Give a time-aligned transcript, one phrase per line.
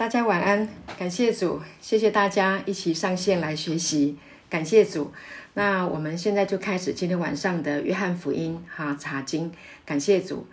[0.00, 0.66] 大家晚安，
[0.98, 4.16] 感谢主，谢谢大家一起上线来学习，
[4.48, 5.12] 感谢主。
[5.52, 9.52] 那我们现在就开始今天晚上的约翰福音哈查经，
[9.84, 10.46] 感谢主。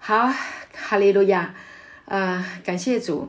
[0.00, 0.28] 好，
[0.74, 1.54] 哈利路亚，
[2.06, 3.28] 呃，感谢主，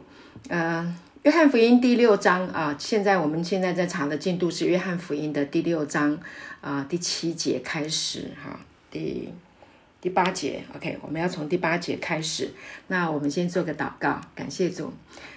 [0.49, 6.17] 呃，约翰福音第六章啊，现在我们现在在查的进度是约翰福音的第六章
[6.61, 8.59] 啊第七节开始哈，
[8.89, 9.31] 第。
[10.01, 12.49] 第八节，OK，我们要从第八节开始。
[12.87, 14.91] 那我们先做个祷告，感谢主，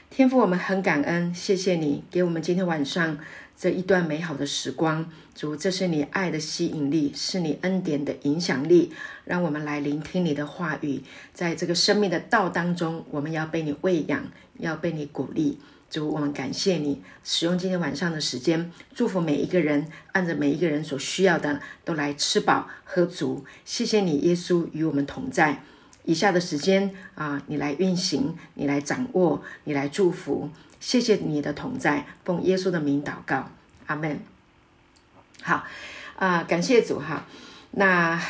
[0.08, 3.19] 天父，我们很感恩，谢谢你给我们今天晚上
[3.55, 5.06] 这一段美好的时光。
[5.34, 8.91] 主，这是你爱的吸引力，是你恩典的影响力，
[9.27, 11.02] 让我们来聆听你的话语。
[11.34, 14.24] 在这个生命的道当中，我们要被你喂养，
[14.58, 15.58] 要被你鼓励。
[15.95, 23.45] 主，我们感谢你使用今天晚上的时间，祝福每一个人，按着每一个人所需要的都来吃饱喝足。
[23.65, 25.62] 谢谢你，耶稣与我们同在。
[26.03, 30.51] 以下的时间啊，你来运行，你来掌握，你来祝福。
[30.80, 33.48] 谢谢你的同在，奉耶稣的名祷告，
[33.86, 34.19] 阿门。
[35.42, 35.64] 好
[36.17, 37.25] 啊，感谢主哈。
[37.70, 38.20] 那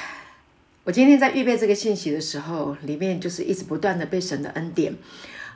[0.84, 4.94] 我今天在预备这个信息的时候，里面就是一直不断的被神的恩典。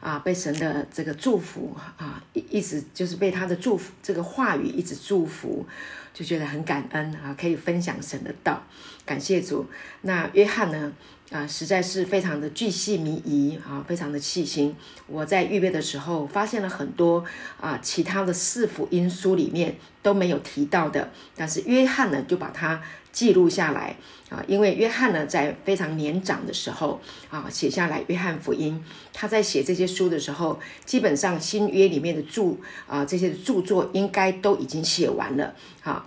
[0.00, 5.66] 啊，被神的这个祝福啊，一一直就是被他的祝福，这个话语一直祝福，
[6.14, 8.62] 就觉得很感恩啊，可以分享神的道，
[9.04, 9.66] 感谢主。
[10.02, 10.92] 那约翰呢，
[11.30, 14.74] 啊，实在是非常的巨细靡遗啊，非常的细心。
[15.06, 17.24] 我在预备的时候，发现了很多
[17.60, 22.82] 啊，其他的四福音书里面都没有提到的，但是约翰呢，就把它。
[23.12, 23.96] 记录下来
[24.30, 28.82] 啊，因为约翰呢，在非常年长的时候啊，写下来《约翰福音》。
[29.12, 32.54] 他在写这些书的时候，基本上新约里面的著
[32.86, 36.06] 啊这些著作应该都已经写完了啊，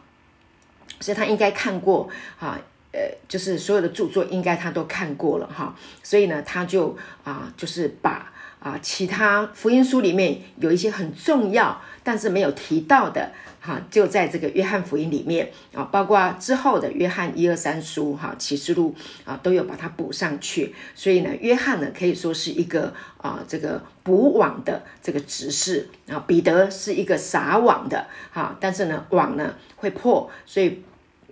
[1.00, 2.08] 所以他应该看过
[2.40, 2.60] 啊，
[2.94, 13.32] 呃，就是所有的著作应该他都看过了哈，所以呢，他就啊，就是把啊其他福音书里面有一些很重要但是没有提到的。
[13.64, 20.74] 哈，就在这个约翰福音里面啊，包括之后的约翰一二三书哈，启示录啊，都有把它补上去。
[20.96, 30.82] 所以呢，约翰呢可以说是一个啊，这个补网的这个执事啊，彼得是一个撒网的哈，但是呢，网呢会破，所以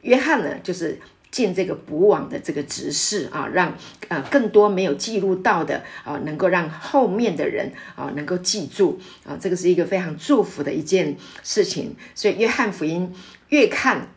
[0.04, 1.00] 约翰呢就是。
[1.32, 11.96] 进这个补网的这个指示啊，让呃更多没有记录到的啊，能够让后面的人啊能够记住啊，这个是一个非常祝福的一件事情。
[12.16, 13.14] 所以约翰福音
[13.50, 14.08] 越看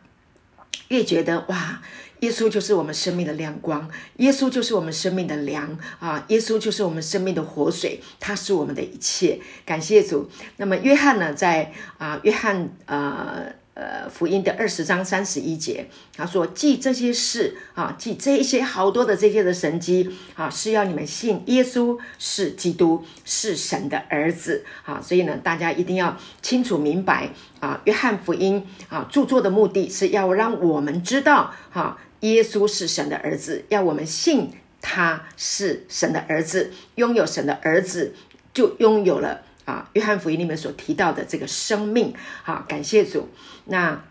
[0.87, 1.81] 越觉得哇，
[2.21, 3.87] 耶稣就是我们生命的亮光，
[4.17, 9.39] 耶稣就是我们生命的粮啊，耶稣就是我们生命的活水，他是我们的一切。
[9.65, 10.29] 感谢主。
[10.57, 13.61] 那么约翰呢，在啊约翰呃。
[13.75, 25.01] 呃，福音的二十章三十一节，他说：“记这些事啊，记这一些好多的这些的神迹啊，是要你们信耶稣是基督，是神的儿子啊。
[25.01, 34.51] 所以呢，大家一定要清楚明白啊，约翰福音啊，著作的目的是要让我们知道哈，耶稣是神的儿子，要我们信
[34.81, 38.13] 他是神的儿子，拥有神的儿子，
[38.53, 42.13] 就拥有了。”啊，约翰福音里面所提到的这个生命，
[42.43, 43.29] 好，感谢主。
[43.65, 44.03] 那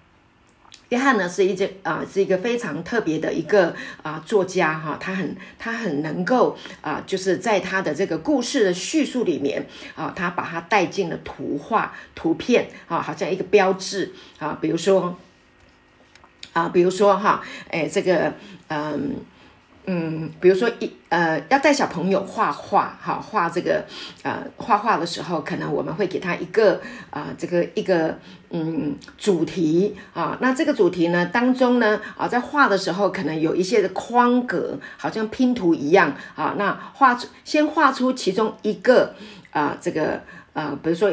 [0.89, 15.19] 约翰呢，是一件啊，是一个非常特别的一个啊作家哈，他很他很能够啊，就是在他的这个故事的叙述里面啊，他把它带进了图画、图片啊，好像一个标志啊，比如说
[16.53, 18.33] 啊，比如说哈，哎，这个
[18.69, 19.17] 嗯。
[19.85, 23.85] 嗯，比如说一呃，要带小朋友画画，哈，画这个
[24.23, 28.17] 呃画画的时候，可能我们会给他一个啊，这个一个
[28.51, 39.15] 嗯主题啊，那这个主题呢当中呢啊，在画的时候可能有一些的框格，好像拼图一样啊，那画出先画出其中一个
[39.51, 40.23] 啊，这个
[40.53, 41.13] 呃，比如说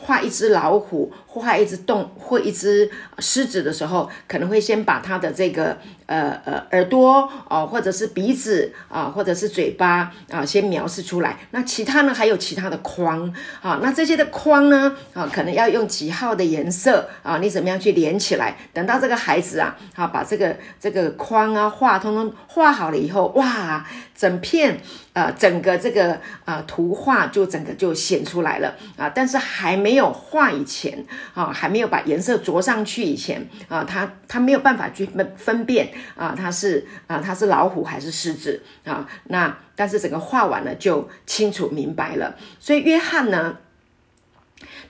[0.00, 5.76] 画一只老虎，画一只动或一只狮子的时候，可能会先把它的这个。
[6.10, 11.36] 呃呃，耳朵哦，或者是鼻子啊，或者是嘴巴啊，先描述出来。
[11.52, 13.78] 那其他呢，还有其他的框啊。
[13.80, 17.38] 那这些的框呢啊，可能要用几号的颜色啊？
[17.38, 18.56] 你怎么样去连起来？
[18.72, 23.86] 等到这个孩子啊，好把这个这个框啊画通通画好了以后，哇，
[24.16, 24.80] 整片
[25.12, 29.08] 呃整个这个呃图画就整个就显出来了啊。
[29.14, 31.04] 但是还没没有画以前
[31.34, 35.88] 啊，还没有把颜色着上去以前啊，他他没有办法去分分辨。
[36.14, 39.08] 啊，它是啊，它是老虎还是狮子啊？
[39.24, 42.36] 那但是整个画完了就清楚明白了。
[42.60, 43.56] 所以约翰呢，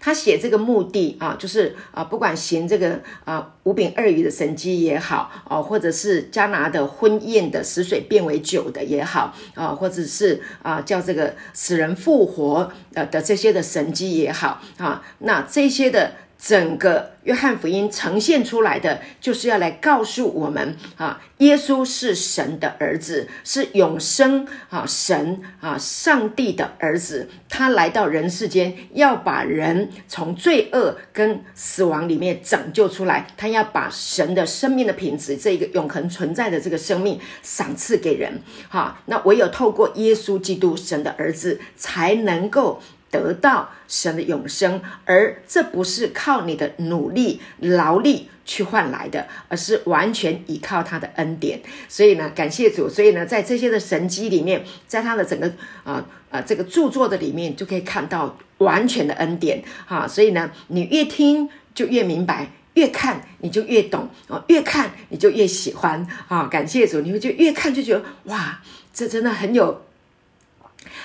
[0.01, 16.13] 他写这个目的啊，就是啊，不管行这个啊五饼二鱼的神机也好，哦，或者是加拿的婚宴的死水变为酒的也好，啊，或者是啊叫这个死人复活呃的这些的神机也好，啊，那这些的。
[16.41, 38.41] 整个约翰福音呈现出来的，就是要来告诉我们啊，耶稣是神的儿子，是永生啊，神啊，上帝的儿子，他来到人世间，要把人从罪恶跟死亡里面拯救出来，他要把神的生命的品质，这一个永恒存在的这个生命赏赐给人。
[38.71, 42.81] 哈，那唯有透过耶稣基督，神的儿子，才能够。
[43.11, 51.61] 得到神的永生，而这不是靠你的努力劳力去换来的，而是完全依靠他的恩典。
[51.89, 52.89] 所以呢，感谢主。
[52.89, 55.53] 所以呢，在这些的神迹里面，在他的整个
[55.83, 60.07] 啊啊这个著作的里面，就可以看到完全的恩典啊。
[60.07, 66.47] 所以呢，你越听就越明白，越看你就越懂啊，越看你就越喜欢啊。
[66.47, 68.61] 感谢主，你会就越看就觉得哇，
[68.95, 69.83] 这真的很有。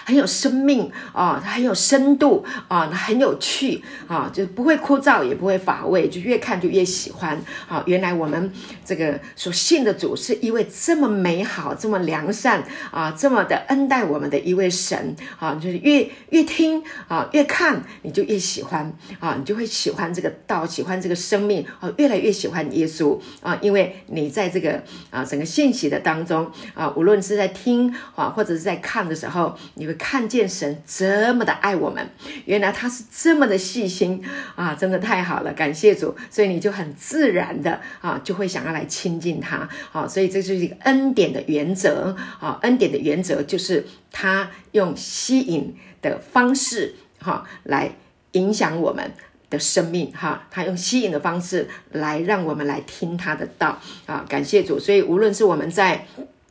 [0.05, 7.35] 很有生命啊，它很有深度啊，很有趣啊，就不会枯燥，也不会乏味，就越看就越喜欢
[7.67, 7.81] 啊。
[7.87, 8.53] 原来我们
[8.85, 29.94] 这个所信的主是一位这么美好、这么良善啊、这么的恩待我们的一位神啊，就是越越听啊，越看你就越喜欢啊，你就会喜欢这个道，喜欢这个生命啊，越来越喜欢耶稣啊，因为你在这个啊整个信息的当中啊，无论是在听啊，或者是在看的时候，你会。
[29.95, 32.09] 看见神这么的爱我们，
[32.45, 34.23] 原来他是这么的细心
[34.55, 34.75] 啊！
[34.75, 40.07] 真的太好了，感谢主，所以你就很自然的啊，就会想要来亲近他啊！
[40.07, 42.59] 所以这就是一个恩典的原则啊！
[42.61, 47.91] 恩典的原则就是他用吸引的方式哈来
[48.33, 49.11] 影响我们
[49.49, 54.25] 的生命哈，他用吸引的方式来让我们来听他的道啊！
[54.27, 56.05] 感谢主，所以无论是我们在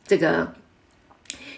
[0.07, 0.53] 这个。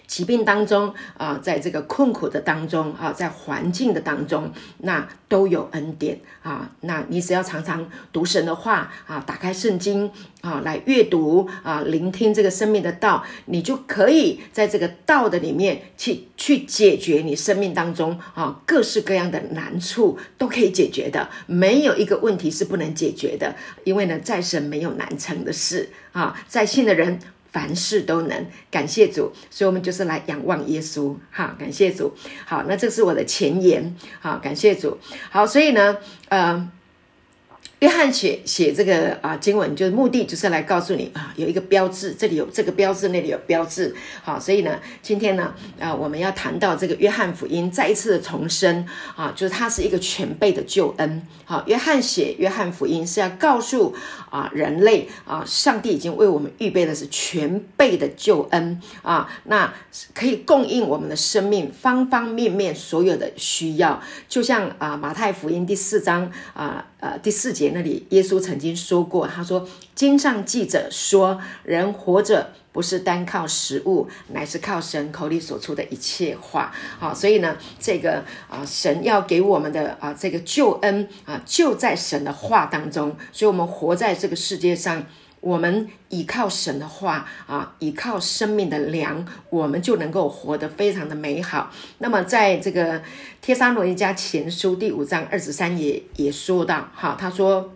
[0.07, 6.71] 疾病当中啊，在这个困苦的当中啊，在环境的当中，那都有恩典啊。
[6.81, 10.09] 那你只要常常读神的话啊，打开圣经
[10.41, 21.29] 啊，来阅读啊，聆听这个生命的道，你就可以在这个道的里面去去解决你生命当中啊各式各样的难处，都可以解决的。
[21.47, 27.19] 没有一个问题是不能解决的，因为呢，在神没有难成的事啊，在信的人。
[27.57, 32.13] 凡事都能，感谢主，所以我们就是来仰望耶稣，哈，感谢主，
[32.45, 34.99] 好，那这是我的前言，好，感谢主，
[35.31, 35.97] 好，所以呢，
[36.29, 36.69] 呃。
[37.79, 43.95] 约翰写写这个啊经文，就是目的就是来告诉你啊，有一个标志，这里有这个标志，那里有标志。
[44.23, 48.83] 好，所以呢，今天呢，啊，我们要谈到这个约翰福音，再一次的重生
[49.15, 51.21] 啊，就是它是一个全备的救恩。
[51.45, 53.93] 好，约翰写约翰福音是要告诉
[54.37, 59.73] 啊人类啊，上帝已经为我们预备的是全备的救恩啊，那
[60.13, 64.01] 可以供应我们的生命方方面面所有的需要。
[64.27, 66.85] 就像啊马太福音第四章啊。
[66.99, 69.63] 呃，第四节那里，耶稣曾经说过，他说
[69.97, 83.17] ：“经上记者说，人活着不是单靠食物，乃是靠神口里所出的一切话。”好，所以呢，这个啊，神要给我们的啊，这个救恩啊，就在神的话当中。
[83.31, 85.03] 所以，我们活在这个世界上。
[85.39, 91.71] 我们依靠神的话啊，依靠生命的粮，我们就能够活得非常的美好。
[91.99, 92.99] 那么，在这个
[93.39, 97.71] 《帖撒罗尼迦前书》第五章二十三节也说到，哈，他说：“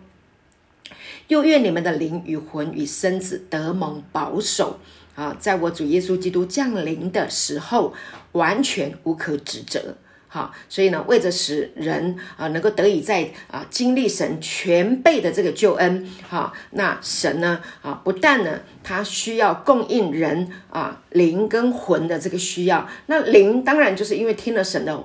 [1.32, 4.78] 又愿你们的灵与魂与身子得蒙保守
[5.14, 7.94] 啊，在我主耶稣基督降临的时候，
[8.32, 9.96] 完全无可指责。”
[10.28, 25.04] 好，所以呢，为着使人啊能够得以在啊经历神全备的这个救恩，好，那神呢啊不但呢他需要供应人啊灵跟魂的这个需要，那灵当然就是因为听了神的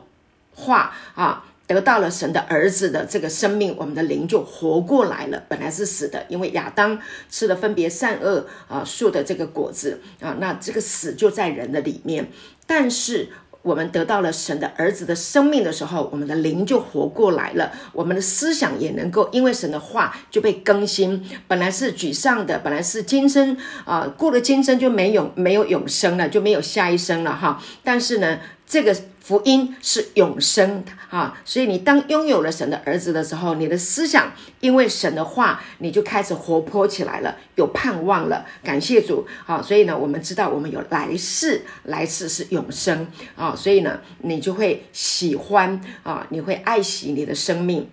[0.53, 5.43] 话啊，得到了神的儿子的这个生命，我们的灵就活过来了。
[5.47, 12.31] 本来是死的，因为亚当吃了分别善恶啊树的这个果子啊，那这个死就在人的里面，
[12.65, 13.29] 但是。
[13.63, 21.21] 我们得到了神的儿子的生命的时候，我们的灵就活过来了，我们的思想也能够因为神的话就被更新。
[21.49, 27.61] 本来是沮丧的，本来是今生啊，过了今生就没有没有永生了，就没有下一生了哈。
[27.83, 28.95] 但是呢，这个
[29.27, 34.31] 福音是永生啊，所以你当拥有了神的儿子的时候，你的思想
[34.61, 38.45] 因为神的话，你就开始活泼起来了，有盼望了。
[38.63, 39.61] 感谢主啊！
[39.61, 43.05] 所以呢，我们知道我们有来世，来世是永生
[43.35, 47.89] 啊，所以呢，你就会喜欢啊，你会爱惜你的生命。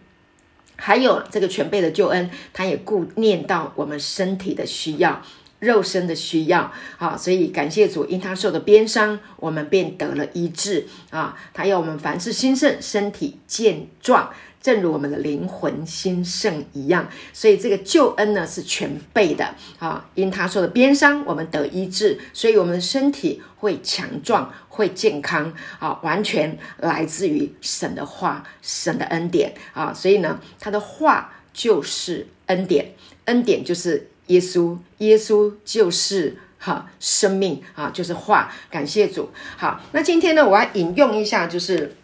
[0.77, 5.21] 还有这个全备的救恩，他也顾念到我们身体的需要。
[5.65, 11.37] 肉身的需要啊，所以感谢主，因他受的鞭伤，我们便得了医治啊。
[11.53, 17.09] 他要我们凡事兴盛，身体健壮，正如我们的灵魂兴盛一样。
[17.33, 20.09] 所以这个救恩呢是全备的啊。
[20.15, 29.93] 因他受的鞭伤，我们得医治，所以我们的身体会强壮，会健康啊，完全来自于神的话，神的恩典啊。
[29.95, 32.93] 所以呢，他的话就是恩典，
[33.25, 34.09] 恩典就是。
[34.29, 38.51] 耶稣，耶稣就是哈生命啊，就是话。
[38.71, 39.29] 感谢主。
[39.57, 41.95] 好，那今天呢，我要引用一下，就是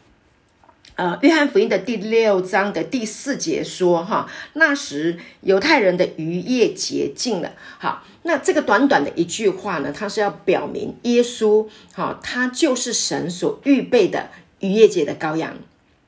[0.96, 7.52] 呃，约翰福音的第六章的第四节说哈，那时犹太人的逾越节近了。
[7.78, 15.56] 好，那这个短短的一句话呢，它是要表明耶稣哈，他就是神所预备的逾越节的羔羊。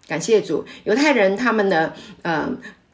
[0.06, 2.50] 感谢主，犹太人他们呢，呃。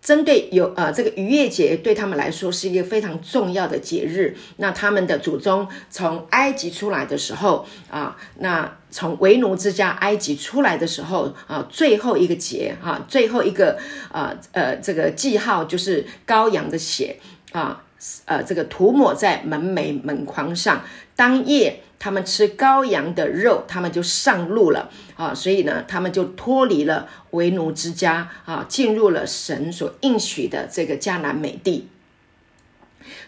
[0.08, 4.34] 针对有呃这个逾越节对他们来说是一个非常重要的节日。
[4.56, 13.78] 那他们的祖宗从埃及出来的时候啊，那从为奴之家埃及出来的时候啊，最后一个节哈，最后一个
[14.10, 17.18] 啊呃这个记号就是羔羊的血
[17.52, 17.84] 啊，
[18.24, 20.82] 呃这个涂抹在门楣门框上。
[21.16, 31.88] 当夜他们吃羔羊的肉，他们就上路了啊，所以呢，他们就脱离了为奴之家啊，进入了神所应许的这个迦南美地。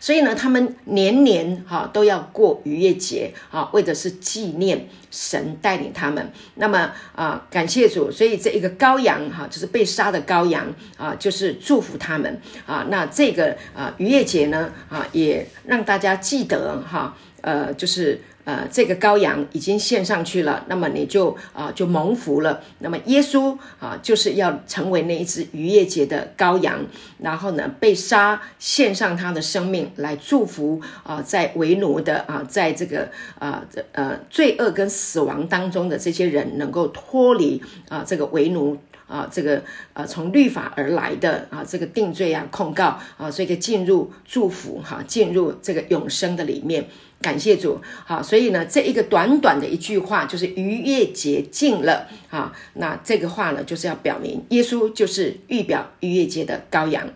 [0.01, 6.33] 所以呢，他们年年哈都要过逾越节啊，为的是纪念神带领他们。
[6.55, 10.67] 那么啊，感谢主，所以这一个羔羊哈，就是被杀的羔羊
[10.97, 12.87] 啊，就是祝福他们啊。
[12.89, 17.15] 那这个啊逾越节呢啊，也让大家记得哈。
[17.43, 22.61] 呃，就是呃，这个羔羊已经献上去了，那么你就啊就蒙福了。
[22.79, 26.85] 那么耶稣啊，就是要成为那一只逾越节的羔羊，
[27.19, 46.89] 然后呢被杀，献上他的生命来祝福啊，在为奴的啊，在这个啊呃罪恶跟死亡当中的这些人，能够脱离啊这个为奴啊这个呃从律法而来的啊这个定罪啊控告啊，所以进入祝福哈，进入这个永生的里面。
[47.23, 57.09] 感谢主，好，所以呢，这一个短短的一句话就是逾越节近了，啊，那这个话呢，就是要表明耶稣就是预表逾越节的羔羊。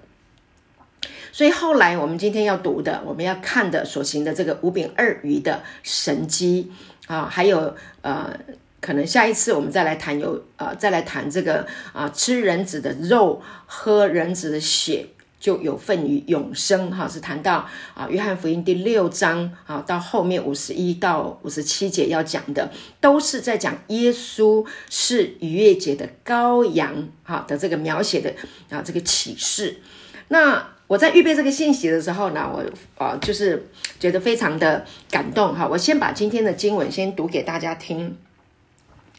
[1.32, 6.70] 所以后来我们今天要读的，我们要看的所行的这个五饼二鱼的神机
[7.06, 8.38] 啊，还有呃，
[8.80, 15.06] 可能下一次我们再来谈有呃，再来谈这个啊，吃人子的肉，喝人子的血。
[15.44, 28.34] 就有份于永生，哈，是谈到啊，约翰福音第六章啊，到后面五十一到五十七节要讲的，都是在讲耶稣是逾越节的羔羊，哈的这个描写的
[28.70, 29.80] 啊，这个启示。
[30.28, 32.64] 那我在预备这个信息的时候呢，我
[33.04, 33.68] 啊，就是
[34.00, 35.68] 觉得非常的感动，哈。
[35.70, 38.16] 我先把今天的经文先读给大家听，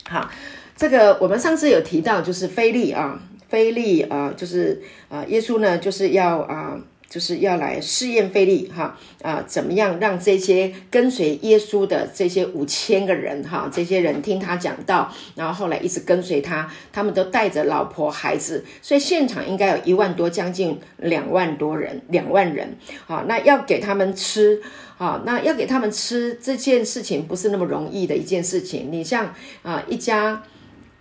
[0.10, 0.27] 好，
[0.75, 3.20] 这个我们上次有提到，就是菲利啊。
[3.49, 22.75] 菲利啊，就是啊，耶稣呢，就是要啊，就是要来试验菲利哈啊，怎么样让这些跟随耶稣的这些五千个人哈，这些人听他讲道，然后后来一直跟随他，他们都带着老婆孩子，所以现场应该有一万多，将近两万多人，两万人
[23.07, 24.61] 啊，那要给他们吃
[24.97, 30.43] 啊，那要给他们吃这件事情不是那么容易的一件事情，你像啊一家。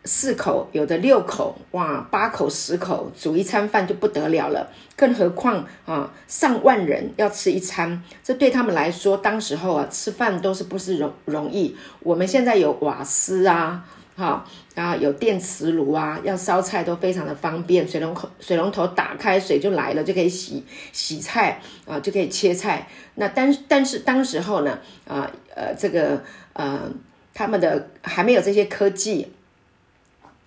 [0.06, 11.74] 四口有的六口哇，八口十口煮一餐饭就不得了了，更何况啊上万人要吃一餐，这对他们来说，当时候啊吃饭都是不是容容易。
[12.00, 13.82] 我们现在有瓦斯啊，
[14.14, 14.44] 哈
[14.74, 22.86] 啊有电磁炉啊，要烧菜都非常的方便，水龙口水龙头打开水就来了，就可以洗洗菜啊，就可以切菜。
[23.14, 26.90] 那但但是当时候呢啊呃这个呃
[27.32, 29.32] 他们的还没有这些科技。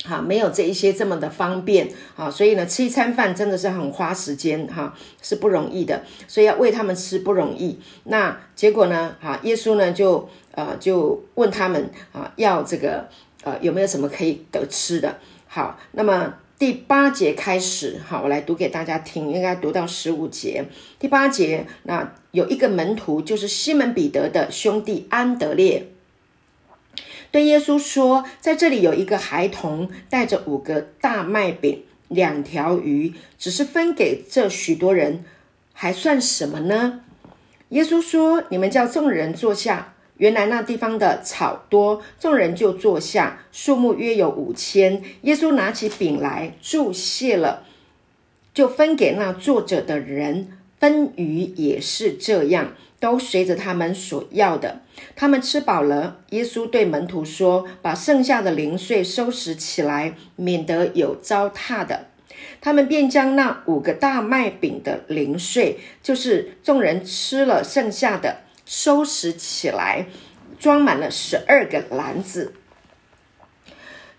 [0.07, 7.77] 哈，没有这一些这么的方便啊，所以呢，吃一餐饭真的是很花时间哈，是不容易的，所以要喂他们吃不容易。
[8.05, 13.09] 那结果呢，哈，耶稣呢就呃就问他们啊，要这个
[13.43, 15.17] 呃有没有什么可以得吃的？
[15.47, 20.65] 好，那么第八节开始，好，我来读给大家听，应该读到十五节。
[20.97, 25.89] 第八节，那有一个门徒就是西门彼得的兄弟安德烈。
[27.37, 35.23] 对耶稣说：“在这里有一个孩童带着五个大麦饼、两条鱼，只是分给这许多人，
[35.71, 37.01] 还算什么呢？”
[37.69, 45.03] 耶稣说：“你们叫众人坐下。”原来那地方的草多，众人就坐下，数目约有五千。
[45.21, 47.65] 耶稣拿起饼来，注谢了，
[48.51, 50.57] 就分给那坐着的人。
[50.79, 54.81] 分鱼也是这样，都随着他们所要的。
[55.15, 62.07] 他们吃饱了，耶稣对门徒说：“把剩下的零碎收拾起来，免得有糟蹋的。”
[62.59, 68.41] 他们便将那五个大麦饼的零碎，就是众人吃了剩下的。
[68.65, 70.07] 收拾起来，
[70.59, 72.53] 装满了十二个篮子。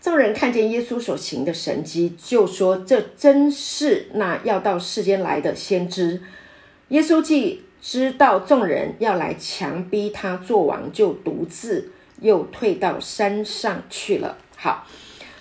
[0.01, 6.23] 众人看见耶稣所行的神迹，就说：“这真是那要到世间来的先知。”
[6.89, 14.37] 耶稣既知道众人要来强逼他做王，就独自又退到山上去了。
[14.57, 14.87] 好，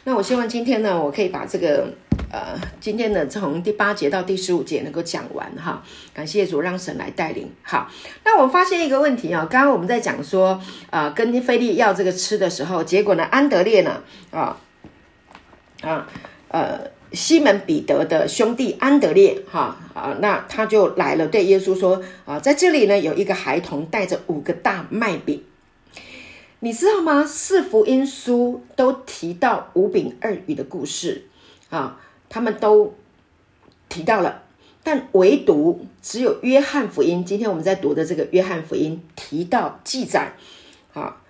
[0.04, 1.94] 那我希望今天呢，我可以把这个。
[2.30, 5.82] 呃，今天呢，从第八节到第十五节能够讲完哈，
[6.14, 7.50] 感谢主让神来带领。
[7.62, 7.90] 好，
[8.26, 14.02] 那我发现一个问题啊，刚刚我们在讲说，呃，跟菲利要这个吃的时候，结果呢，安德烈呢，
[14.32, 14.58] 啊
[15.84, 16.06] 啊
[16.50, 16.82] 呃，
[17.14, 25.44] 西门彼得的兄弟安德烈哈啊，那他就来了，对耶稣说啊，在这里呢，有一个孩童带着五个大麦饼，
[26.60, 27.26] 你知道吗？
[27.26, 31.28] 四福音书都提到五饼二鱼的故事
[31.70, 32.00] 啊。
[32.30, 32.94] 他们都
[33.88, 34.44] 提到了，
[34.84, 40.34] 但唯独只有约翰福音，今天我们在读的这个约翰福音提到记载，
[40.94, 41.22] 啊，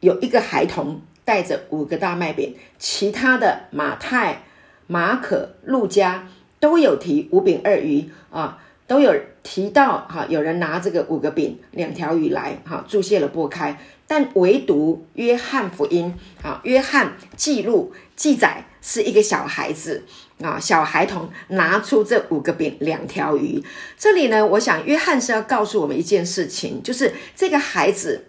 [0.00, 4.44] 有一个孩童带着五个大麦饼，其他的马太、
[4.90, 6.26] 马可、路加
[6.58, 20.02] 都有提五饼二鱼啊，都有提到哈，有人拿这个五个饼、两条鱼来哈，注谢了拨开，但唯独约翰福音啊，约翰记录记载是一个小孩子。
[20.42, 23.62] 啊，小孩童拿出这五个饼、两条鱼。
[23.98, 28.24] 这里呢，我想约翰是要告诉我们一件事情，就是这个孩子，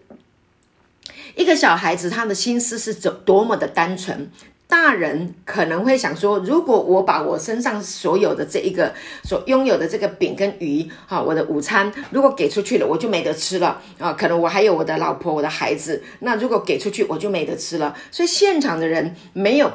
[1.36, 4.30] 一个小孩子，他的心思是怎多么的单纯。
[4.72, 14.14] 大人可能会想说，如果我把我身上所有的这一个所拥有的这个饼跟鱼，哈，我的午餐如果给出去了，我就没得吃了啊。
[14.14, 17.94] 可能我还有我的老婆、我的孩子，那如果给出去，我就没得吃了。
[18.12, 19.70] 所以现场的人没有。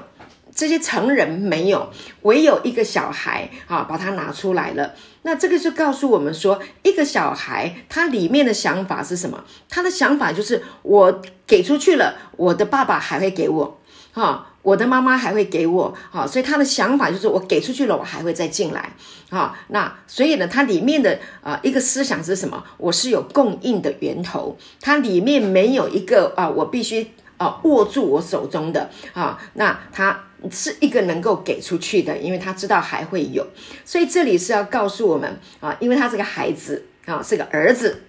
[0.55, 1.91] 这些成人没有，
[2.23, 4.95] 唯有一个小孩啊，把它拿出来了。
[5.21, 9.45] 那这个就告诉我们说，一个小孩他里面的想法是什么？
[9.69, 13.79] 他的想法就是我给出去了，我的爸爸还会给我，
[14.13, 18.91] 哈，我的妈妈还会给我，哈，所以他的想法就是我给出去了，我还会再进来，
[19.31, 19.57] 哈。
[19.69, 22.65] 那所以呢，它里面的啊一个思想是什么？
[22.77, 30.25] 我是有供应的源头，它里面没有一个啊，我必须啊握住我手中的啊，那他。
[30.51, 33.45] 是一个能够给出去的，因为他知道还会有，
[33.87, 38.03] 所以这里是要告诉我们啊，因为他是个孩子啊，是个儿子，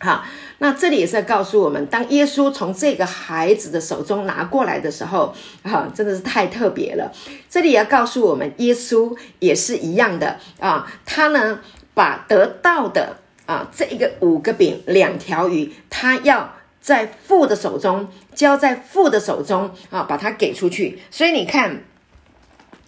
[0.00, 0.24] 好，
[0.62, 7.10] 那这里也是要告诉我们，当耶稣从这个孩子的手中拿过来的时候，啊，真的是太特别了。
[7.48, 11.58] 这里要告诉我们，耶稣也是一样的啊，他呢
[11.94, 16.54] 把得到的啊这一个五个饼两条鱼，他要。
[16.82, 20.98] 在父的手中，交在父的手中啊，把它给出去。
[21.10, 21.82] 所以你看，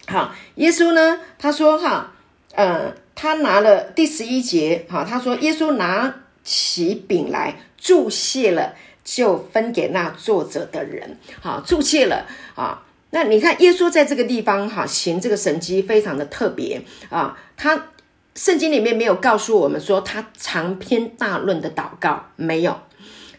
[0.07, 2.11] 好，耶稣呢，他说哈，
[2.55, 12.25] 呃，他拿了第十一节，哈，他说耶稣拿起饼来，注谢了，就分给那作者的人，好，注谢了
[12.55, 12.83] 啊。
[13.11, 17.37] 那你看，耶稣在这个地方哈行这个神迹，非常的特别啊。
[17.55, 17.89] 他
[18.35, 22.79] 圣经里面没有告诉我们说他长篇大论的祷告，没有。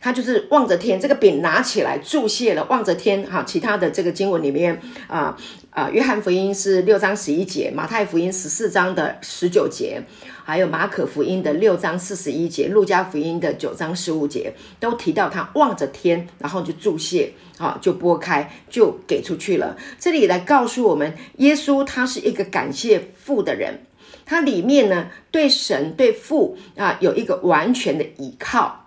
[0.04, 3.42] 他就是望着天，这个饼拿起来注谢了，望着天哈。
[3.42, 5.34] 其他的这个经文里面啊
[5.70, 10.02] 啊，约翰福音是六章十一节，马太福音十四章的十九节，
[10.44, 19.74] 还有马可福音的六章四十一节，路加福音的九章十五节，都提到他望着天，然后就注谢啊，就拨开，就给出去了。
[19.98, 23.86] 这里来告诉我们，耶稣他是一个感谢父的人，
[24.26, 28.83] 他里面呢对神对父啊有一个完全的依靠。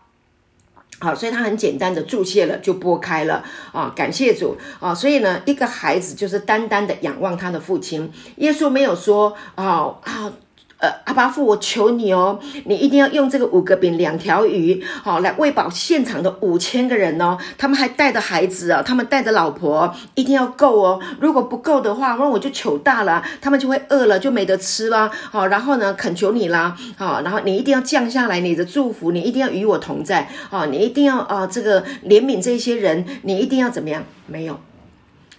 [0.99, 8.11] 好，所以他很简单的注谢了，就拨开了啊，感谢主啊，所以呢，一个孩子就是单单的仰望他的父亲。
[8.37, 10.33] 耶稣没有说啊啊，
[10.79, 17.35] 呃，阿巴父，我求你哦，你一定要用这个五个饼两条鱼，好来喂饱现场的五千个人哦。
[17.57, 20.99] 他们还带着孩子啊，他们带着老婆，一定要够哦。
[21.19, 25.09] 如果不够的话，那我就糗大了，他们就会饿了，就没得吃了。
[25.31, 34.03] 好，然后呢，恳求你啦，好，然后你一定要降下来你的祝福，你一定要与我同在，啊，你一定要啊，这个怜悯这些人，你一定要怎么样？
[34.27, 34.59] 没有。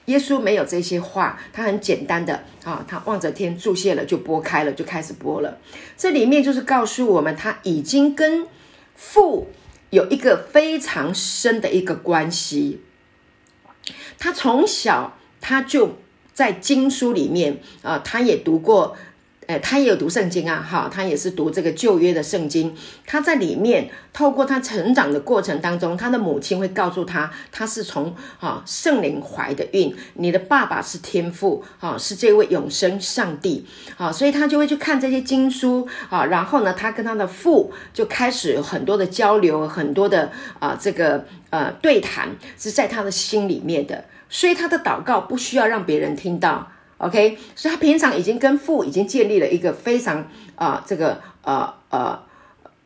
[0.08, 5.58] 耶稣没有这些话，他很简单的啊，他望着天注谢了，就拨开了，就开始播了。
[5.96, 8.46] 这里面就是告诉我们，他已经跟
[8.94, 9.48] 父
[9.90, 12.80] 有一个非常深的一个关系。
[14.18, 15.98] 他从小他就
[16.32, 18.96] 在经书里面啊，他也读过。
[19.48, 22.76] 哎，他也有读圣经啊，哈，他也是读这个旧约的圣经。
[23.06, 33.64] 他在里面透过他成长的过程当中，他的母亲会告诉他，他是从哈圣灵怀的孕，你的爸爸是天父，哈，是这位永生上帝，
[33.96, 46.70] 好，所以他就会去看这些经书，啊，然后呢，他跟他的父就开始有很多的交流，很多的啊这个呃对谈是在他的心里面的，所以他的祷告不需要让别人听到。
[46.98, 52.20] OK，所以他平常已经跟父已经建立了一个非常啊这个呃呃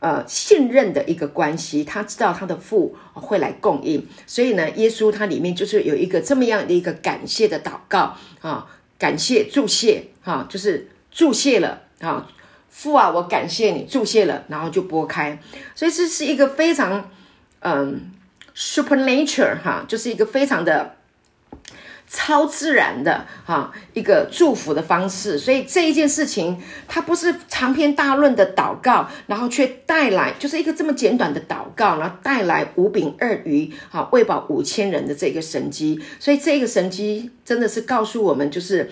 [0.01, 8.67] 呃信任的一个关系，他知道他的父会来供应，所以呢，耶稣他里面就是有一个这么样的一个感谢的祷告啊，
[8.99, 12.29] 感谢祝谢哈，就是祝谢了啊，
[12.69, 15.41] 父啊，我感谢你祝谢了，然后就拨开，
[15.75, 17.09] 所以这是一个非常
[17.61, 18.11] 嗯
[18.55, 20.97] supernature 哈，就是一个非常的。
[22.15, 38.91] 超自然的哈一个祝福的方式，所以这一件事情它不是长篇大论的祷告，然后却带来就是一个这么简短的祷告，然后带来五饼二鱼啊喂饱五千人的这个神机，所以这个神机真的是告诉我们，就是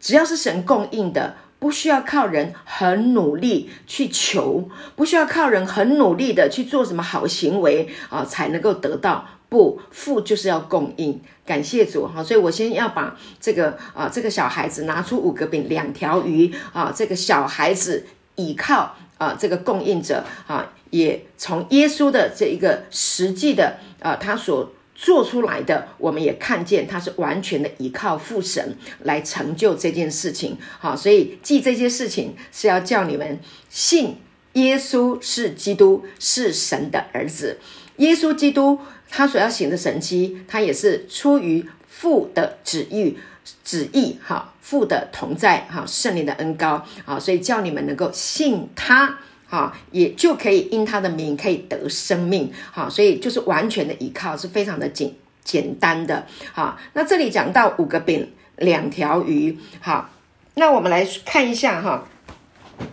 [0.00, 9.28] 只要是神供应的，不需要靠人很努力去求，不需要靠人很努力的去做什么好行为啊才能够得到。
[9.48, 18.04] 不，父就是要供应，感谢主哈，所以我先要把这个啊，这个小孩子拿出五个饼两条鱼啊，这个小孩子
[18.34, 34.16] 倚靠啊，这个供应者啊，也从耶稣的这一个实际的啊，他所做出来的，我们也看见他是完全的依靠父神来成就这件事情，好，所以记这些事情是要叫你们信
[34.54, 37.58] 耶稣是基督，是神的儿子，
[37.98, 38.80] 耶稣基督。
[39.08, 43.16] 他所要行的神迹，他也是出于父的旨意，
[43.64, 56.78] 旨意哈，父的同在哈，圣灵的恩高啊，所以叫你们能够信他哈，也就可以因他的名可以得生命哈，所以就是完全的依靠，是非常的简简单的哈。
[56.92, 60.10] 那这里讲到五个饼两条鱼哈，
[60.54, 62.06] 那我们来看一下哈，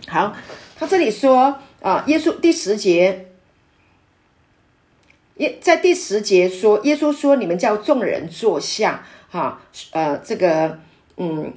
[0.08, 0.34] 好，
[0.78, 3.26] 他这里说啊，耶稣第十节。
[5.36, 9.60] 耶在第十节说，耶稣说：“你们叫众人坐下，哈，
[9.92, 10.78] 呃，这个，
[11.16, 11.52] 嗯。”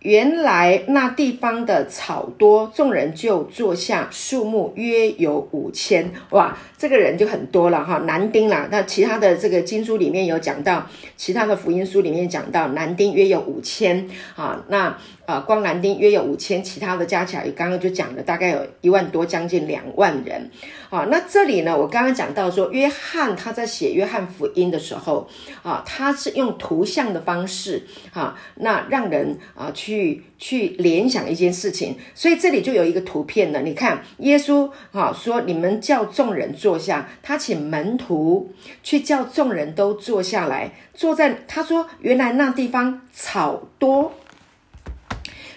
[0.00, 6.10] 原来那地方的草多，众人就坐下，数目约有五千。
[6.30, 7.98] 哇，这个人就很多了哈。
[7.98, 10.86] 男丁啦，那其他的这个经书里面有讲到，
[11.18, 14.64] 其他的福音书里面讲到，男丁约有五千啊。
[14.68, 20.50] 那啊，光男丁约有五千，其他的加起来，刚刚就讲了，大概有一万多，将近两万人。
[20.88, 25.28] 啊，那这里呢，我刚刚讲到说，约翰他在写约翰福音的时候
[25.62, 29.89] 啊，他是用图像的方式啊，那让人啊去。
[29.90, 33.60] 去去联想一件事情，所以这里就有一个图片了。
[33.62, 38.52] 你看，耶稣啊说：“你们叫众人坐下。”他请门徒
[38.84, 44.14] 去叫众人都坐下来，坐在他说：“原来那地方草多。”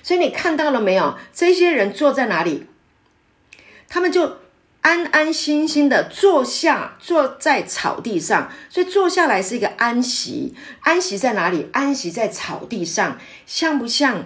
[0.01, 1.15] 所以你看到了没有？
[1.31, 2.65] 这些人坐在哪里？
[3.87, 4.42] 他们就。
[4.83, 10.53] 安安心心的坐下，坐在草地上，所以坐下来是一个安息。
[10.81, 11.69] 安息在哪里？
[11.71, 14.25] 安息在草地上，像不像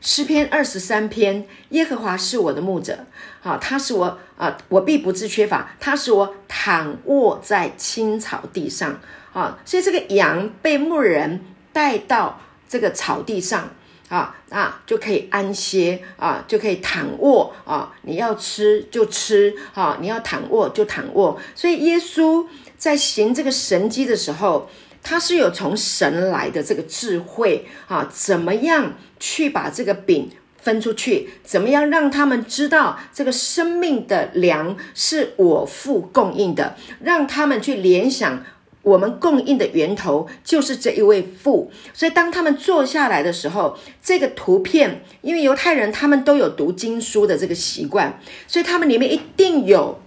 [0.00, 1.46] 诗篇二十三篇？
[1.68, 3.06] 耶和华是我的牧者，
[3.44, 5.70] 啊，他是我啊，我必不致缺乏。
[5.78, 9.00] 他是我躺卧在青草地上，
[9.32, 13.70] 啊，所以这个羊被牧人带到这个草地上。
[14.12, 17.90] 啊，那就可以安歇啊，就可以躺卧啊。
[18.02, 21.40] 你要吃就吃啊，你要躺卧就躺卧。
[21.54, 22.46] 所以耶稣
[22.76, 24.68] 在行这个神迹的时候，
[25.02, 31.30] 他是有从神来的这个智慧啊，怎么样去把这个饼分出去？
[31.42, 36.76] 怎么样让他们知道这个生命的粮是我父供应的？
[37.02, 38.44] 让他们去联想
[38.82, 50.00] 我们供应的源头就是这一位父，所以当他们坐下来的时候，这个图片，因为犹太人他们都有读经书的这个习惯，所以他们里面一定有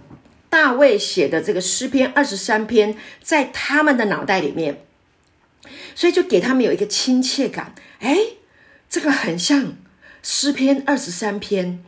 [0.50, 4.84] 大卫写的这个诗篇二十三篇，在他们的脑袋里面，
[5.94, 7.74] 所以就给他们有一个亲切感。
[8.00, 8.18] 哎，
[8.90, 9.74] 这个很像
[10.22, 11.82] 诗篇二十三篇。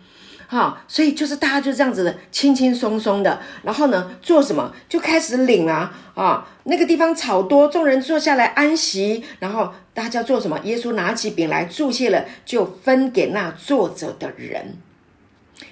[0.50, 10.58] 哈，所以就是大家就这样子的轻轻松松的，然后呢，做什么就开始领啊啊，那个地方草多，众人坐下来安息，然后大家做什么？
[10.64, 14.78] 耶稣拿起饼来祝谢了，就分给那坐着的人。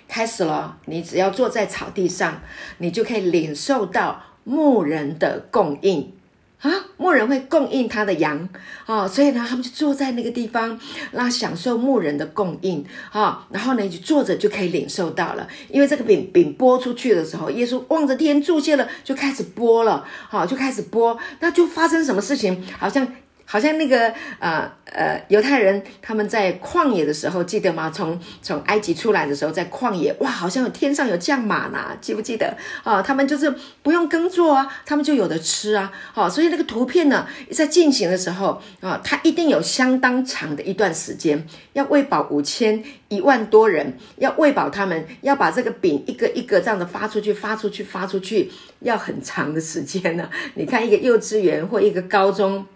[0.07, 2.43] 开始了，你只要坐在草地上，
[2.77, 6.13] 你就可以领受到牧人的供应。
[6.61, 8.49] 啊，牧人会供应他的羊，
[8.87, 10.79] 哦，所以呢，他们就坐在那个地方，
[11.13, 15.47] 那享受牧人的供应，啊，然后呢，就坐着就可以领受到了。
[15.71, 22.65] 因为这个饼饼播出去的时候，耶稣望着天注谢了，就开始播了，好，就开始播，那就发生什么事情？
[22.79, 23.07] 好像。
[23.47, 27.91] 好像那个呃呃犹太人他们在旷野的时候，记得吗？
[27.95, 33.01] 从从埃及出来的时候，在旷野，哇，好像有天上有降马呢，记不记得啊？
[33.01, 35.91] 他们就是不用耕作啊，他们就有的吃啊。
[36.13, 50.29] 好，所以那个图片呢，在进行的时候啊，它一定有相当长的一段时间，要喂饱五千一万多人，要喂饱他们，要把这个饼一个一个这样的发出去，发出去，发出去，要很长的时间呢。
[50.55, 52.67] 你看一个幼稚园或一个高中。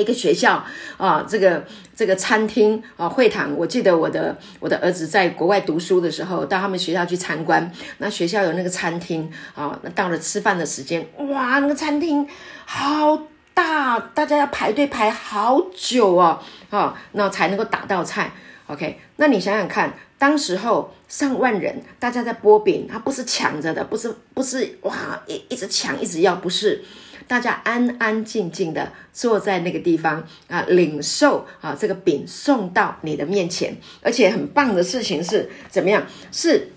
[0.00, 0.64] 一个学校
[0.96, 12.26] 啊，这个这个餐厅啊，会堂，我记得我的我的儿子在国外读书的时候，到他们学校去参观，那学校有那个餐厅啊，那到了吃饭的时间，哇，那个餐厅
[12.64, 13.22] 好
[13.54, 18.32] 大，大家要排队排好久哦，啊，那才能够打到菜。
[18.66, 26.82] OK，那你想想看，当时候上万人，大家在剥饼，他不是抢着的，不是不是哇，一一直抢一直要，不是。
[27.26, 36.06] 大家安安静静的坐在那个地方啊，领受啊这个饼送到你的面前，而且很棒的事情是怎么样？
[36.30, 36.72] 是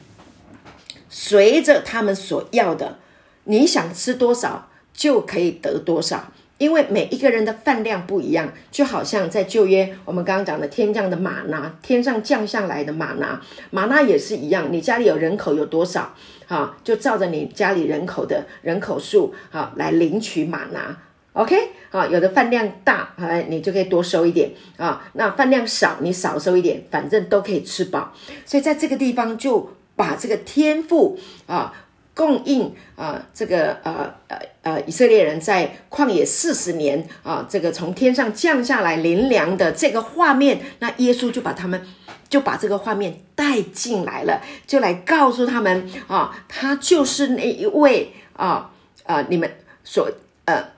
[1.10, 3.00] 随着他们所要的，
[3.46, 6.32] 你想吃多少就可以得多少。
[6.58, 13.40] 因为每一个人的饭量不一样，就好像在旧约，我们刚刚讲的天降的玛拿，天上降下来的玛拿，
[13.70, 14.68] 玛拿也是一样。
[14.72, 16.16] 你家里有人口有多少，
[16.48, 20.98] 哈，就照着你家里人口的人口数，哈，来领取玛拿。
[21.34, 21.56] OK，
[21.92, 25.08] 啊，有的饭量大，哎，你就可以多收一点啊。
[25.14, 28.12] 那饭量少，你少收一点，反正都可以吃饱。
[28.44, 31.72] 所以在这个地方就把这个天赋啊。
[32.18, 41.80] 供应啊，这个呃呃呃，以色列人在旷野四十年啊，这个从天上降下来灵粮的这个画面，那耶稣就把他们
[42.28, 48.72] 就把这个画面带进来了，就来告诉他们啊，他就是那一位啊
[49.04, 49.48] 啊，你们
[49.84, 50.10] 所
[50.46, 50.70] 呃，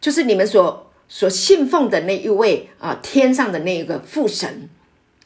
[0.00, 4.70] 就是你们所所信奉的那一位啊，天上的那一个父神。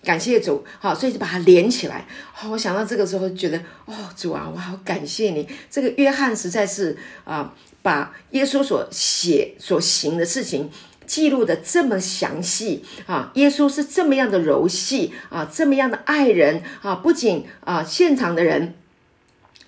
[0.09, 2.07] 感谢主，好，所以就把它连起来。
[2.33, 5.47] 好，我想到这个时候，觉得哦，主啊，我好感谢你。
[5.71, 10.71] 这个约翰实在是啊，把耶稣所写所行的事情
[11.07, 13.31] 记录的这么详细啊。
[13.35, 16.95] 耶稣是这么样的柔细啊，这么样的爱人啊。
[16.95, 18.73] 不仅啊，现场的人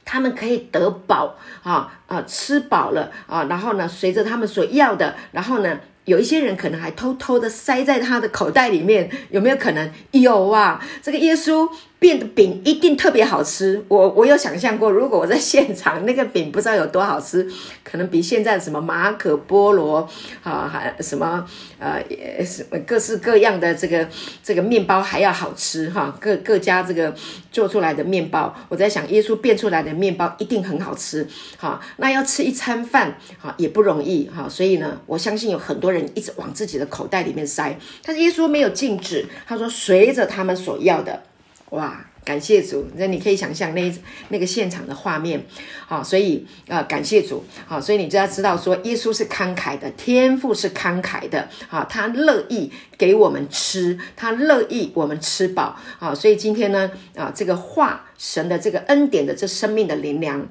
[0.06, 5.80] 他们可以得饱啊啊，吃饱了啊，然后呢，随着他们所要的，然后呢。
[6.10, 9.88] 有一些人可能还偷偷的塞在他的口袋里面，有没有可能？
[10.10, 11.70] 有啊，这个耶稣。
[12.00, 17.46] 变的饼一定特别好吃，我我有想象过，如果我在现场，那个饼不知道有多好吃，
[17.84, 20.08] 可能比现在什么马可波罗
[20.42, 21.46] 啊，还什么
[21.78, 22.02] 呃
[22.42, 24.08] 什么各式各样的这个
[24.42, 27.14] 这个面包还要好吃哈，各各家这个
[27.52, 41.24] 做出来的面包，我在想耶稣变出来的面包一定很好吃哈，那要吃一餐饭哈也不容易哈，所以呢，我相信有很多人一直往自己的口袋里面塞，但是耶稣没有禁止，他说随着他们所要的。
[41.70, 42.86] 哇，感谢主！
[42.96, 43.92] 那你可以想象那
[44.28, 45.46] 那个现场的画面，
[45.86, 60.48] 好，所以呃，感谢主，好，所以你就要知道说，耶稣是慷慨的，天父是慷慨的，好，他乐意给我们吃，他乐意我们吃饱，好，所以今天呢，啊，这个话神的这个恩典的这生命的灵粮。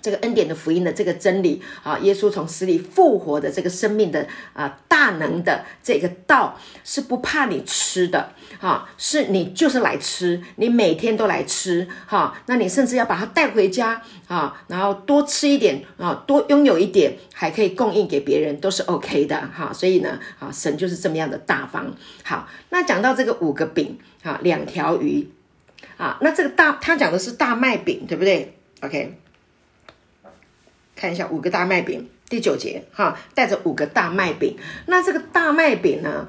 [0.00, 19.72] 这个恩典的福音的这个真理啊，耶稣从死里复活的这个生命的啊大能的这个道是不怕你吃的哈，是你就是来吃，你每天都来吃哈，那你甚至要把它带回家啊，然后多吃一点啊，多拥有一点，还可以供应给别人，都是 OK 的哈。
[19.72, 21.92] 所以呢，啊，神就是这么样的大方。
[22.22, 25.28] 好，那讲到这个五个饼啊，两条鱼
[25.96, 29.18] 啊，那这个大他讲的是大麦饼，对不对？OK。
[30.94, 34.56] 看一下五个大麦饼，第九节哈，带着五个大麦饼。
[34.86, 36.28] 那这个大麦饼呢？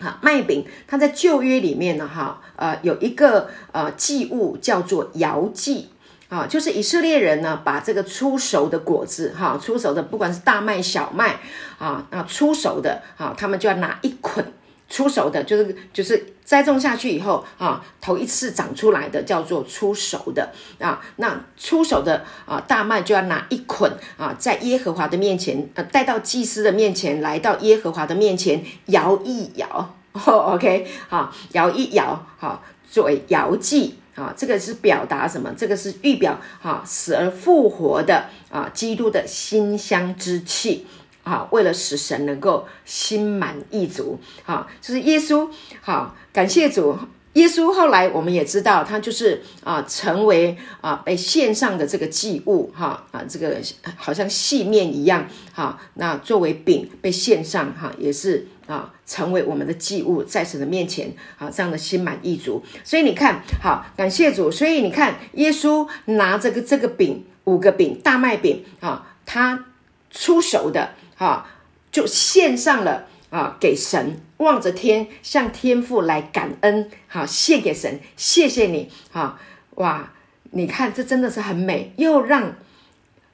[0.00, 5.90] 哈，麦饼它在旧约里面呢，哈，呃，有一个呃祭物叫做摇祭。
[6.28, 11.40] 啊，就是以色列人呢，把这个出熟的果子，哈，出熟的不管是大麦、小麦，
[11.78, 14.44] 啊，那出熟的，啊，他们就要拿一捆
[14.88, 33.98] 出熟的，就是就是栽种下去以后，啊，头一次长出来的叫做出熟的，啊，那出熟的啊大麦就要拿一捆，啊，在耶和华的面前，呃，带到祭司的面前，来到耶和华的面前摇一摇， OK，好，摇一摇，好，作为摇祭。
[34.18, 35.48] 啊，这个是表达什么？
[35.56, 40.84] 这个是预表啊，死而复活的啊，基督的馨香之气
[41.22, 45.48] 啊，为了使神能够心满意足啊，就是耶稣
[45.80, 46.98] 好，感谢主，
[47.34, 53.56] 耶稣后来我们也知道，他就是啊，成为啊被献上的这个祭物哈啊，这个
[53.96, 58.48] 好像细面一样哈，那作为饼被献上哈，也是。
[58.68, 62.62] 啊，成为我们的祭物，在神的面前啊，这样的心满意足。
[62.84, 64.50] 所以你看，好，感谢主。
[64.50, 69.64] 所以你看，耶稣拿这个这个饼，五个饼，大麦饼啊，他
[70.10, 71.46] 出手的啊，
[71.92, 79.38] 就献上了啊，给神，望着天，向天父来感恩，好，献给神，谢谢你，啊，
[79.74, 80.12] 哇，
[80.52, 82.54] 你看这真的是很美，又让。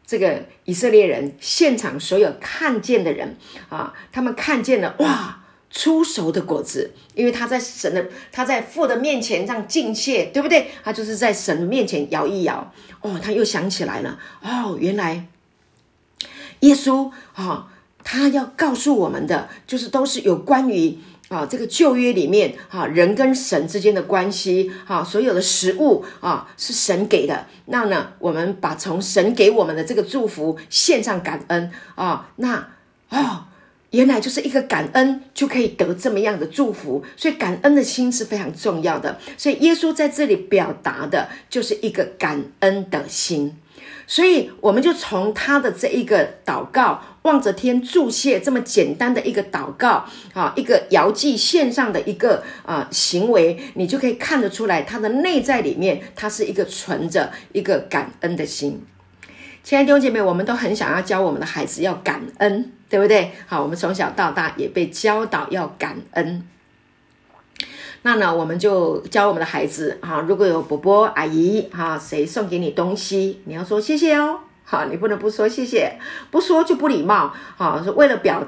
[0.07, 3.39] 这个以色列人现场所有看见的人
[3.71, 10.69] 啊，他们看见了哇，出熟的果子，因为他在神的他在父的面前这样敬谢，对不对？
[10.85, 12.71] 他就是在神的面前摇一摇，
[13.01, 15.27] 哦，他又想起来了，哦，原来
[16.61, 17.73] 耶稣啊，
[18.05, 20.99] 他要告诉我们的，就是都是有关于。
[21.31, 27.47] 啊，这个旧约里面啊，人跟神之间的关系啊，所有的食物啊，是神给的。
[27.65, 32.69] 那呢，我们把从神给我们的这个祝福献上感恩啊，那
[33.09, 33.47] 哦，
[33.91, 39.19] 原来就是一个感恩就可以得这么样的祝福，所以感恩的心是非常重要的。
[39.39, 43.57] 所以耶稣在这里表达的就是一个感恩的心。
[44.07, 58.85] 所以我们就从他的这一个祷告，望着天祝谢这么简单的一个祷告啊，一个遥祭线上的一个啊行为，你就可以看得出来，他的内在里面，他是一个存着一个感恩的心。
[59.63, 63.33] 亲爱的弟兄姐妹，我们都很想要教我们的孩子要感恩，对不对？
[63.47, 66.47] 好，我们从小到大也被教导要感恩。
[68.07, 75.99] 那呢，我们就教我们的孩子哈，如果有伯伯阿姨哈，谁送给你东西，你要说谢谢哦，好，你不能不说谢谢，
[76.31, 78.47] 不说就不礼貌，好， 是为了表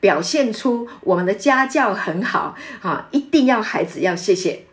[0.00, 4.64] 表现出我们的家教很好，哈，一定要孩子要谢谢，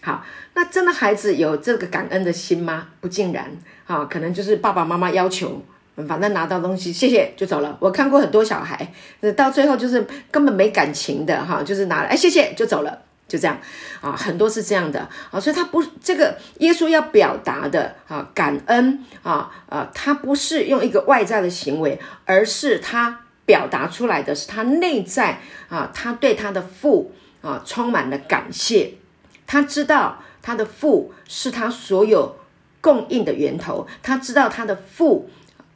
[0.00, 0.24] 好，
[0.54, 2.88] 那真的孩子有这个感恩的心吗？
[3.02, 3.50] 不尽然，
[3.84, 5.62] 哈，可能就是爸爸妈妈要求，
[6.08, 7.76] 反正拿到东西谢谢就走了。
[7.78, 13.02] 我看过很多小孩，那到最后就是根本没感情的哈，就是拿了哎谢谢就走了。
[13.32, 13.58] 就这样
[14.02, 25.40] 啊，很多是这样的啊，所以他不这个耶稣要表达的啊，感恩啊，啊，他不是用一个外在的行为，而是他表达出来的是他内在
[25.70, 28.98] 啊，他对他的父啊充满了感谢，
[29.46, 32.36] 他知道他的父是他所有
[32.82, 35.30] 供应的源头，他知道他的父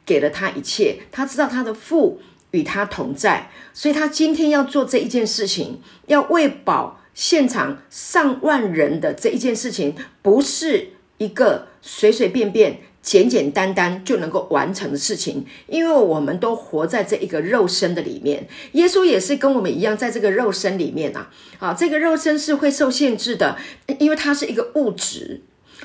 [0.05, 7.01] 给了他一切，他知道他的父与他同在，所以他今天要做这一件事情，要喂饱。
[7.17, 18.47] 现场上万人的这一件事情，不是一个随随便便、简简单单就能够完成的事情，因为我们都活在这一个肉身的里面。
[18.73, 23.57] 耶稣也是跟我们一样，在这个肉身里面啊，啊，这个肉身是会受限制的，
[23.97, 25.41] 因为它是一个物质。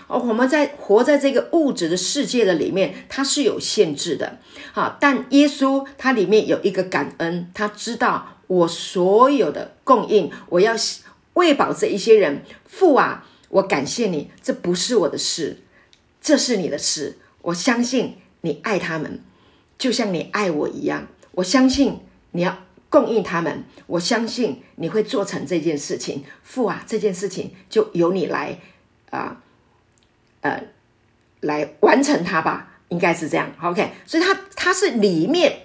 [0.08, 4.38] 哦，我们在活在这个物质的世界的里面，它是有限制的。
[4.72, 10.74] 好，但耶稣他里面有一个感恩，他知道我所有的供应，我要。
[11.34, 15.58] 喂饱这一些人，父啊，我感谢你，这不是我的事，
[16.20, 17.18] 这是你的事。
[17.40, 19.20] 我相信你爱他们，
[19.78, 21.06] 就像你爱我一样。
[21.32, 22.00] 我相信
[22.32, 22.58] 你要
[22.90, 26.22] 供应他们，我相信你会做成这件事情。
[26.42, 28.58] 父啊，这件事情就由你来
[29.10, 29.40] 啊，
[30.42, 30.64] 呃，
[31.40, 33.50] 来完成它吧，应该是这样。
[33.62, 35.62] OK，所以他他是里面，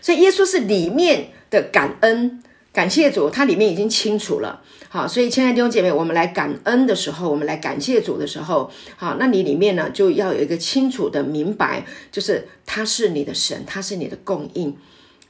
[0.00, 2.42] 所以耶稣是里面的感恩。
[2.72, 4.62] 感谢主，它里面已经清楚了。
[4.88, 14.76] 好，所以亲爱的弟兄姐妹，我们来感恩的时候，我们来感谢主的时候，好，那你里面呢就要有一个清楚的明白，就是他是你的神，他是你的供应。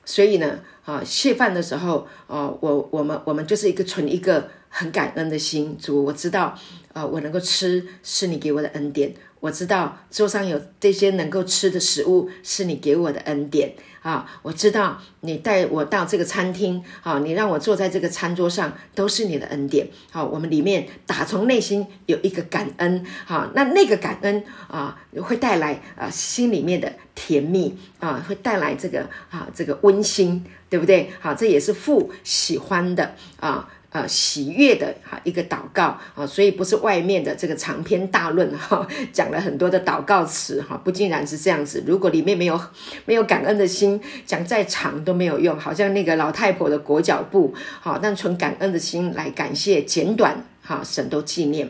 [0.04, 5.76] 所以呢，啊，谢饭的时候，啊，我我们我们就是一个存一个很感恩的心。
[5.78, 6.58] 主，我知道，
[6.92, 14.26] 啊，我能够吃是你给我的恩典，我知道桌上有这些能够吃的食物，是你给我的恩典啊！
[14.42, 19.88] 我知道你带我到这个餐厅啊，你让我坐在这个餐桌上，都是你的恩典。
[20.10, 31.12] 好，我们里面打从内心有一个感恩，好，那那个感恩啊，会带来啊心里面的甜蜜啊，会带来这个啊这个温馨，对不对？
[31.20, 33.68] 好，这也是父喜欢的啊。
[33.92, 41.82] 呃，喜悦的哈一个祷告啊，所以不是外面的这个长篇大论哈， 讲了很多的祷告词哈，不尽然是这样子。
[41.84, 42.60] 如果里面没有
[43.04, 51.68] 没有感恩的心，讲再长都没有用，好像那个老太婆的裹脚布好，但纯感恩的心来感谢，简短哈，神都纪念。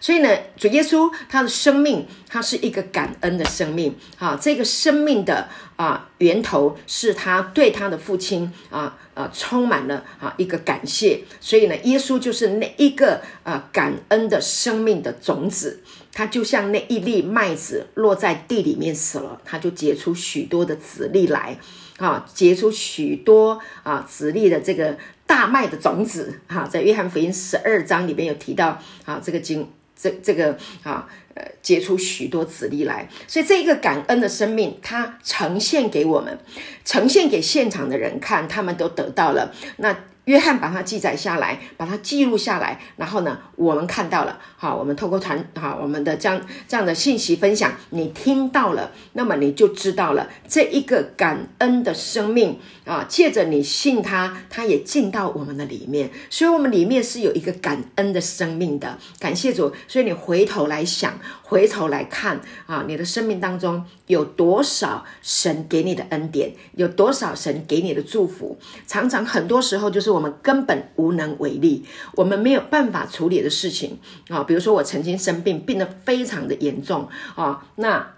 [0.00, 4.38] 所以呢，主耶稣他的生命，他是一个感恩的生命啊。
[4.40, 5.46] 这个生命的
[5.76, 11.20] 啊源头是他对他的父亲啊啊充满了啊一个感谢。
[11.38, 15.82] 所以呢，耶稣就是那一个啊感恩的生命的种子。
[16.12, 21.56] 他就像那一粒麦子落在地里面死了，他就结出许多的籽粒来
[21.98, 24.96] 啊，结出许多啊籽粒的这个
[25.26, 26.66] 大麦的种子哈。
[26.66, 29.68] 在约翰福音十二章里面有提到啊，这个经。
[30.00, 36.38] 这这个啊，呃，结出许多子粒来，所以这一个感恩的生命，它呈现给我们，
[36.84, 39.96] 呈现给现场的人看，他们都得到了那。
[40.26, 61.18] 约翰把它记载下来，把它记录下来，然后呢，我们看到了，好，我们透过团，好，我们的这样这样的信息分享，你听到了，那么你就知道了，这一个感恩的生命啊，借着你信他，他也进到我们的里面，所以我们里面是有一个感恩的生命的，感谢主，所以你回头来想，
[61.50, 70.20] 回头来看啊，你的生命当中有多少神给你的恩典，有多少神给你的祝福，常常很多时候就是我。
[70.20, 71.82] 们根本无能为力，
[72.12, 73.98] 我们没有办法处理的事情
[74.28, 78.12] 啊，比如说我曾经生病，病得非常的严重啊，那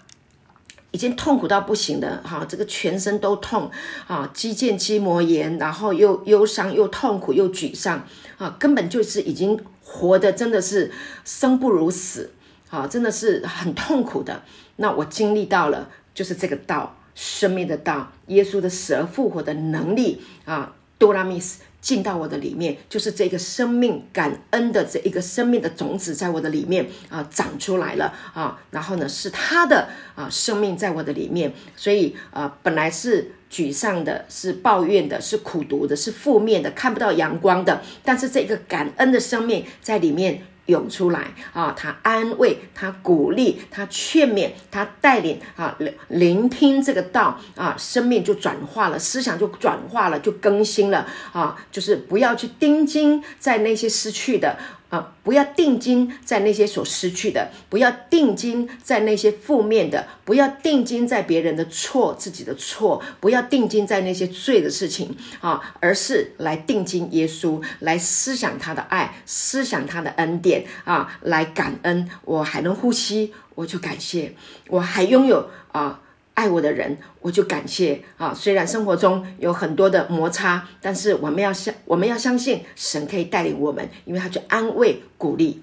[0.90, 3.70] 已经痛苦到不行的哈，这个全身都痛
[4.08, 8.04] 啊，肌腱肌膜炎，然后又忧伤又痛苦又沮丧
[8.36, 10.90] 啊，根本就是已经活的真的是
[11.24, 12.32] 生不如死
[12.72, 14.42] 啊，真的是很痛苦的。
[14.76, 21.60] 那我经历到了，就是这个道，生命的道，耶稣的死而复活的能力啊，多拉米斯。
[21.82, 40.44] 进到我的里面，就是这个生命感恩的这一个生命的种子，在我的里面啊长出来了啊，然后呢是他的啊生命在我的里面，所以啊本来是沮丧的，是抱怨的，是苦读的，是负面的，看不到阳光的，但是这个感恩的生命在里面。
[40.66, 41.74] 涌出来啊！
[41.76, 51.56] 他安慰，他鼓励，他劝勉，他带领啊，聆聆听这个道啊，生命就转化了，思想就转化了，就更新了啊！
[51.70, 54.56] 就是不要去盯紧在那些失去的。
[54.92, 55.14] 啊！
[55.24, 72.10] 不要定睛在那些所失去的，不要定睛在那些负面的，不要定睛在别人的错、自己的错，不要定睛在那些罪的事情啊，而是来定睛耶稣，来思想他的爱，思想他的恩典啊，来感恩。
[72.26, 74.34] 我还能呼吸，我就感谢；
[74.68, 76.02] 我还拥有啊。
[76.34, 78.32] 爱我的人，我就感谢啊！
[78.32, 85.62] 虽然生活中有很多的摩擦，但是我们要相，我们要相信神可以带领我们，因为他去安慰、鼓励。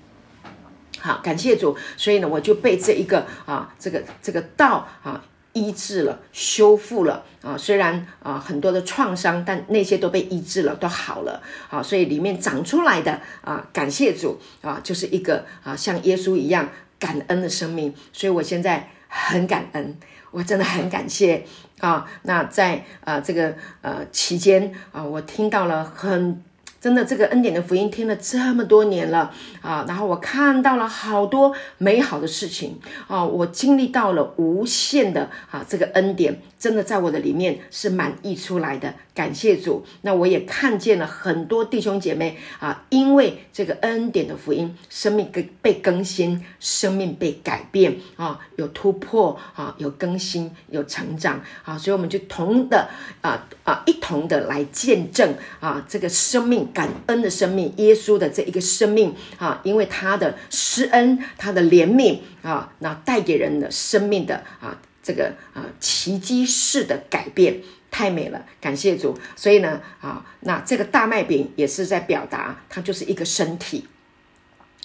[0.99, 1.75] 好，感谢主。
[1.97, 7.57] 所以呢，我就被这一个啊，这个这个道啊医治了、修复了啊。
[7.57, 11.41] 虽然啊很多的创伤，但那些都被医治了，都好了。
[11.67, 17.93] 好，所以里面长出来的啊，感谢主啊，就是一个啊像耶稣一样感恩的生命。
[18.13, 19.97] 所以我现在很感恩。
[20.31, 21.45] 我真的很感谢
[21.79, 22.05] 啊！
[22.23, 26.43] 那在呃这个呃期间啊，我听到了很。
[26.81, 39.83] 真的，这个恩典的福音听了这么多年了啊，然后我看到了好多美好的事情啊，我经历到了无限的啊，这个恩典真的在我的里面是满溢出来的，感谢主。
[40.01, 52.87] 那我也看见了很多弟兄姐妹啊，因为这个恩典的福音，生命被被更新，生命被改变啊，有突破啊，有更新，有成长啊，所以我们就同的
[53.21, 56.59] 啊啊一同的来见证啊，这个生命。
[56.73, 64.77] 感恩的生命，耶稣的这一个生命啊，因为他的施恩，他的怜悯啊，那带给人的生命的啊，
[65.09, 69.17] 这个啊奇迹式的改变，太美了，感谢主。
[69.35, 73.87] 所以呢，啊，那这个大麦饼也是在表达，它就是一个身体。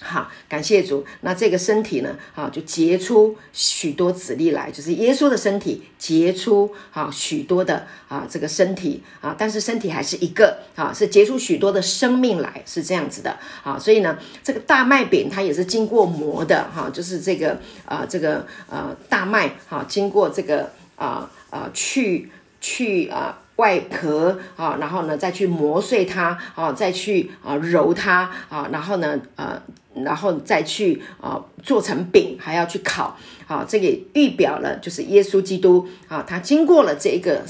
[0.03, 1.07] 好，感谢主。
[1.21, 2.17] 那这个身体呢？
[2.35, 13.79] 好，就结出许多子粒来，就是耶稣的身体结出啊许多的啊这个身体啊，但是身体还是一个啊，是结出许多的生命来，是这样子的啊。
[13.79, 22.31] 所以呢，这个大麦饼它也是经过磨的哈，就是这个啊这个呃大麦哈，经过这个啊啊去
[22.61, 23.39] 去啊。
[23.57, 29.61] 外壳啊，然后呢，再去磨碎它啊，再去啊揉它啊，然后呢，呃，
[29.95, 33.65] 然后再去啊做成饼，还要去烤啊。
[33.69, 37.43] 这个预表了，就是耶稣基督啊，他经过了这一个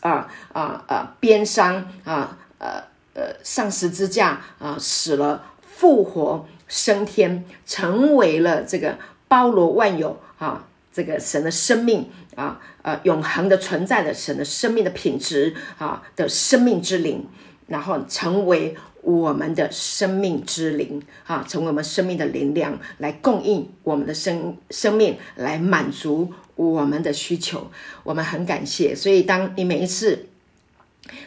[0.00, 2.82] 啊啊啊鞭伤啊呃
[3.14, 8.96] 呃上十字架啊死了复活升天，成为了这个
[9.28, 12.08] 包罗万有啊这个神的生命。
[12.40, 17.26] 啊，呃，永恒的存在的神的生命的品质啊的生命之灵，
[17.66, 27.70] 然后成为我们的生命之灵啊，成为我们生命的灵量，来供应我们的生生命，来满足我们的需求。
[28.04, 30.26] 我们很感谢，所以当你每一次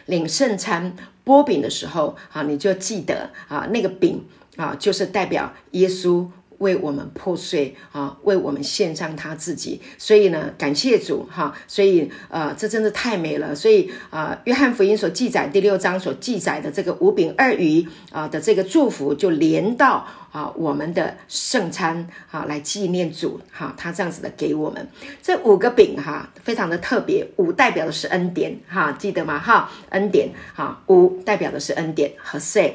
[0.08, 6.28] 领圣餐波饼的时候啊，你就记得啊，那个饼啊，就是代表耶稣。
[6.64, 13.54] 为我们破碎啊，为我们献上他自己，所以呢，感谢主哈，所以呃，这真的太美了。
[13.54, 24.88] 所以啊，约翰福音所记载第六章所记载的这个五饼二鱼啊的这个祝福，就连到啊我们的圣餐啊来纪念主哈，他这样子的给我们
[25.22, 29.70] 这五个饼哈，非常的特别，五代表的是恩典哈，记得吗哈？
[29.90, 32.74] 恩典哈，五代表的是恩典和 said。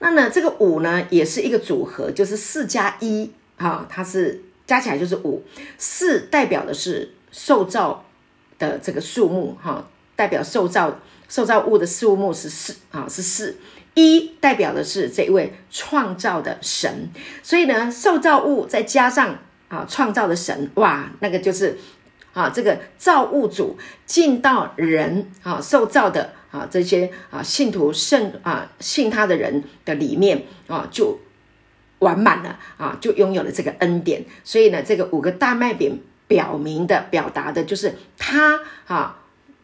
[0.00, 5.42] 那呢，这个五呢，也是一个组合，就是四加一，哈，它是加起来就是五。
[5.76, 8.04] 四代表的是受造
[8.60, 13.56] 的这个数目，哈，代表受造受造物的数目是四，啊，是四。
[13.94, 17.10] 一代表的是这一位创造的神，
[17.42, 19.36] 所以呢，受造物再加上
[19.66, 21.76] 啊创造的神，哇，那个就是
[22.32, 23.76] 啊这个造物主
[24.06, 26.34] 进到人啊受造的。
[26.50, 31.18] 啊，这些啊信徒圣啊信他的人的里面啊，就
[31.98, 34.24] 完满了啊，就拥有了这个恩典。
[34.44, 39.22] 所以呢，这个五个大麦饼表明的、表达的就是他啊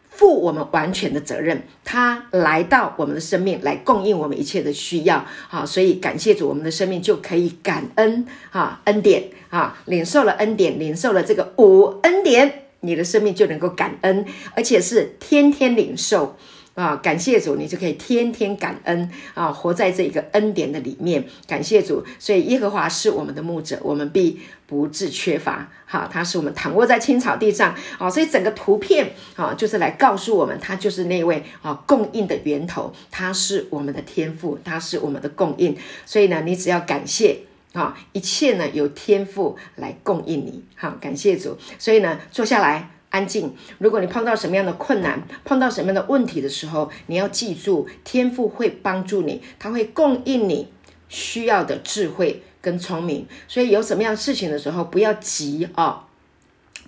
[0.09, 5.25] 负我们完全的责任，他来到我们的生命来供应我们一切的需要。
[5.49, 14.25] 啊，所以感谢主，我们的生命就可以感恩啊恩典啊，领受了恩典，领受了这个五恩典，你的生命就能够感恩，
[14.55, 16.37] 而且是天天领受。
[16.75, 21.25] 啊，感谢主，你就可以天天感恩啊，活在这一个恩典的里面。
[21.47, 25.71] 感谢主，所以耶和华是我们的牧者，我们必不致缺乏。
[25.85, 27.73] 好，他是我们躺卧在青草地上。
[27.97, 35.77] 好，所以整个图片啊，就是来告诉我们，他就是那位啊供应的源头，他是我们的天赋，他是我们的供应。
[36.05, 37.37] 所以呢，你只要感谢
[37.71, 40.65] 啊，一切呢有天赋来供应你。
[40.75, 41.57] 好，感谢主。
[41.79, 42.94] 所以呢，坐下来。
[43.15, 43.55] 安静。
[43.77, 50.67] 如果你碰到什么样的困难，碰到什么样的问题的时候，你要记住，天赋会帮助你，他会供应你
[51.07, 53.25] 需要的智慧跟聪明。
[53.47, 56.03] 所以有什么样事情的时候，不要急啊，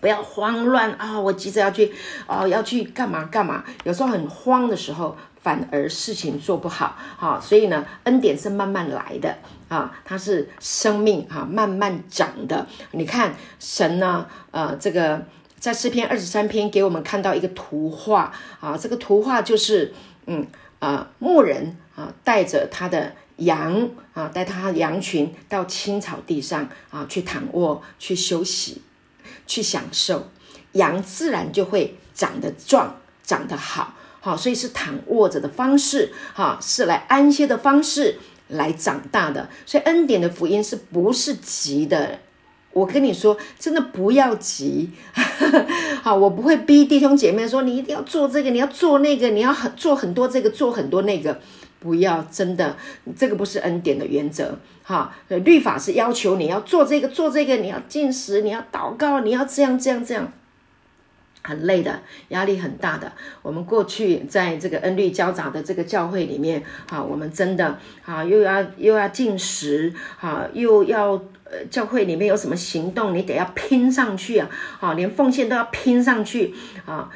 [0.02, 1.94] 不要慌乱啊，我急着要去
[2.28, 3.64] 哦，要去干嘛干嘛。
[3.86, 6.98] 有时候很慌的时候，反而事情做不好。
[7.16, 9.38] 好，所以呢，恩典是慢慢来的
[9.70, 12.68] 啊，它是生命哈慢慢长的。
[12.92, 15.26] 你看神呢，呃，这个。
[15.60, 19.94] 在诗篇二十三篇给我们看到一个图画啊，这个图画就是
[20.28, 20.46] 嗯
[20.80, 28.82] 啊牧人啊带着他的羊啊带他羊群到青草地上啊去躺卧去休息
[29.48, 30.30] 去享受，
[30.74, 42.20] 羊自然就会长得壮长得好好，所以是躺卧着的方式哈，是来安歇的方式来长大的，所以恩典的福音是不是急的？
[42.78, 44.92] 我跟你说，真的不要急，
[46.04, 51.40] 好，我不会逼弟兄姐妹说你一定要做这个，你要做那个，你要很做很多这个，做很多那个，
[51.80, 52.78] 不要，真的，
[53.16, 60.32] 这个不是恩典的原则，哈，律法是要求你要做这个，做这个，你要进食，你要祷告，你要这样这样这样，
[61.42, 63.12] 很累的，压力很大的。
[63.42, 71.20] 我们过去在这个恩律交杂的这个教会里面，哈，我们真的，哈，又要又要进食，哈，又要。
[71.50, 74.50] 呃，教会里面有什么行动，你得要拼上去啊！
[74.80, 76.54] 好，连奉献都要拼上去
[76.86, 77.10] 啊！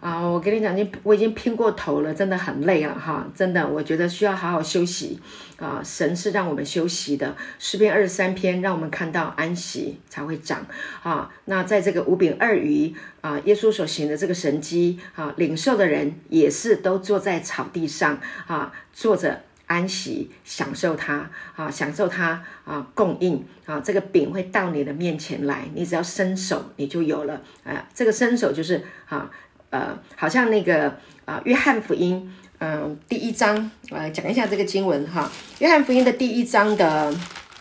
[0.00, 3.26] 啊，我跟你讲，你我已经拼过头了，真的很累了哈！
[3.34, 5.18] 真的，我觉得需要好好休息
[5.56, 5.80] 啊！
[5.82, 10.66] 神是让我们休息的，诗篇二十三篇让我们看到安息才会长
[11.02, 11.30] 啊！
[11.46, 19.44] 那在这个五饼二鱼啊，耶稣所行的这个神迹啊，领受的人也是都坐在草地上啊，坐着。
[19.68, 27.88] 安息，享受它啊，享受它啊，供应啊，这个饼会到你的面前来，你只要伸手，你就有了啊。
[27.94, 29.30] 这个伸手就是啊，
[29.70, 37.14] 呃，好像那个啊，约翰福音，嗯，第一章，我来讲一下这个经文哈，约翰福音的第一章的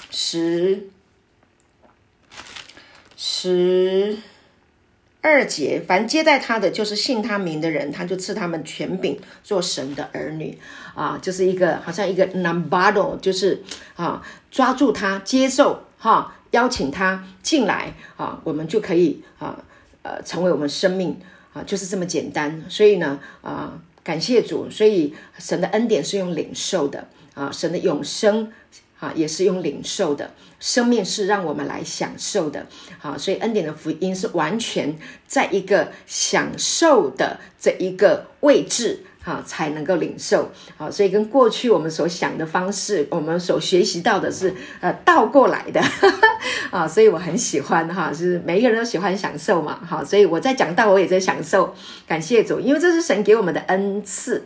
[0.10, 0.90] 十
[3.16, 4.18] 十。
[5.20, 10.58] 二节，凡接待他的，就是信他名的人，他就赐他们权柄，做神的儿女
[10.98, 13.62] 啊，就是一个好像一个 numbado，就是
[13.96, 14.20] 啊，
[14.50, 19.56] 抓住他，接受哈，邀请他进来啊，我们就可以啊，
[20.02, 21.16] 呃，成为我们生命
[21.54, 22.66] 啊，就是这么简单。
[22.68, 28.52] 所以呢，啊，感谢主，所以神的恩典是用领受的啊，神的永生。
[29.00, 32.66] 啊，也是用领受的，生命是让我们来享受的，
[32.98, 45.82] 好，所以恩典的福音是完全在一个享受的这一个位置，啊，才能够领受，啊，所以跟过去我们所想的方式，我们所学习到的是呃倒过来的，
[46.72, 51.76] 啊，所以我很喜欢哈，就是每一个人都喜欢享受嘛，好，所以我在讲到我也在享受，
[52.08, 54.46] 感谢主，因为这是神给我们的恩赐。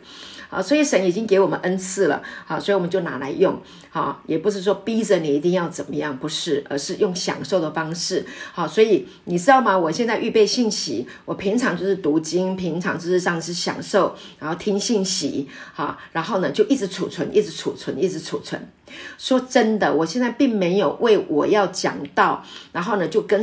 [0.52, 9.76] 啊，所以神已经给我们恩赐了，好，所以我们就拿来用，好，也不是说逼着你一定要怎么样，不是，而是用享受的方式，好，所以你知道吗？
[9.76, 18.70] 我现在预备信息，我平常就是读经，平常就是上是享受，然后听信息，好，然后呢就一直储存，一直储存，一直储存。
[19.18, 23.42] 说真的，我现在并没有为我要讲到，然后呢就跟。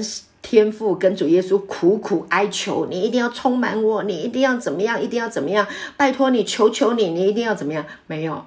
[0.51, 5.67] 天父跟主耶稣苦苦哀求，你一定要充满我，你一定要怎么样，一定要怎么样？
[5.99, 7.85] 拜托你，求求你，你一定要怎么样？
[8.07, 8.43] 没有。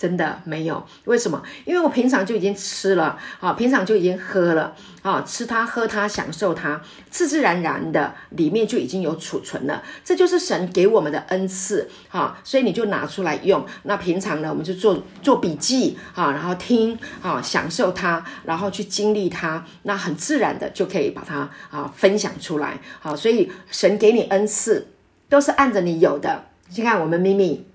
[0.00, 1.42] 真的没有，为什么？
[1.66, 6.80] 因为我平常就已经吃了啊，平常就已经喝了啊，吃它喝它享受它，
[7.10, 13.62] 自自然然的里面就已经有储存了，这就是神给我们的恩赐哈，所以你就拿出来用。
[13.82, 22.80] 那平常呢，我们就做做笔记啊，然后听啊，享受它，然后去经历它，那很自然的就可以把它啊分享出来。
[23.00, 24.86] 好，所以神给你恩赐
[25.28, 26.46] 都是按着你有的。
[26.74, 27.66] 你看我们咪咪。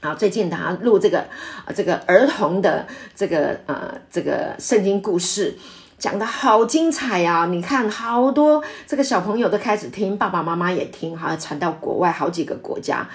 [0.00, 1.24] 啊，最近他录这个，
[1.64, 2.86] 呃，这个儿童的
[3.16, 5.56] 这个呃这个圣经故事，
[5.98, 7.46] 讲的好精彩呀！
[7.46, 13.06] 你看，好多这个小朋友都开始听，爸爸妈妈也听，好像传到国外好几个国家。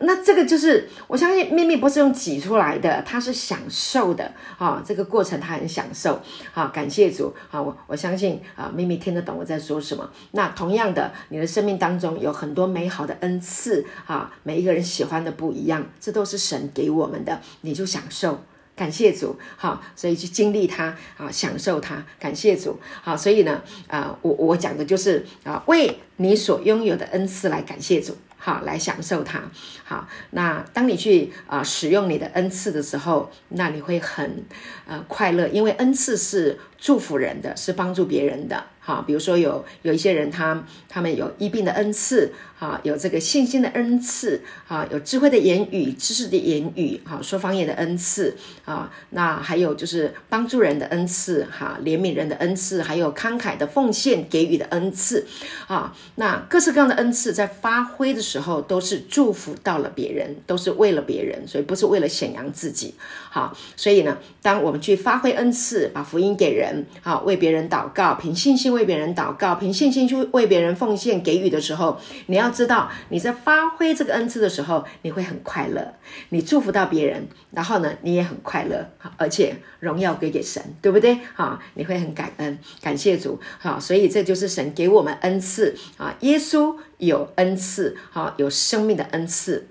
[0.00, 6.20] 那这个就是我相信秘密不是用挤出来的，他是享受的啊，这个过程他很享受
[6.54, 10.08] 啊，感谢主啊，我我相信啊，秘密听得懂我在说什么。
[10.30, 18.40] 那同样的，你的生命当中有很多美好的恩赐啊，每一个人喜欢的不一样，这都是神给我们的，你就享受，
[18.78, 28.16] 感谢主好，所以去经历它啊，享受它，感谢主好，所以呢啊，我我讲的就是啊，为你所拥有的恩赐来感谢主。
[28.40, 29.42] 好，来享受它。
[29.84, 34.44] 好，那当你去啊使用你的恩赐的时候，那你会很
[34.86, 38.64] 呃快乐，因为恩赐是祝福人的，是帮助别人的。
[38.78, 55.26] 好，比如说有有一些人，他他们有医病的恩赐，啊，有这个信心的恩赐，啊，有智慧的言语、知识的言语，哈，说方言的恩赐，啊，那还有就是帮助人的恩赐，哈，怜悯人的恩赐，还有慷慨的奉献给予的恩赐，
[55.66, 62.94] 啊，那各式各样的恩赐在发挥的时候，都是祝福到了别人，都是为了别人，所以不是为了显扬自己。
[63.30, 68.68] 好，所以呢，当我们去发挥恩赐，把福音给人，啊，为别人祷告，凭信心。
[68.68, 75.94] 为别人祷告，凭信心去为别人奉献给予的时候，你要知道你在发挥这个恩赐的时候，你会很快乐，
[76.30, 81.18] 你祝福到别人，然后呢，你也很快乐，而且荣耀归给神，对不对？
[81.34, 86.14] 哈，你会很感恩，感谢主，好，所以这就是神给我们恩赐啊。
[86.20, 89.68] 耶稣有恩赐，好，有生命的恩赐。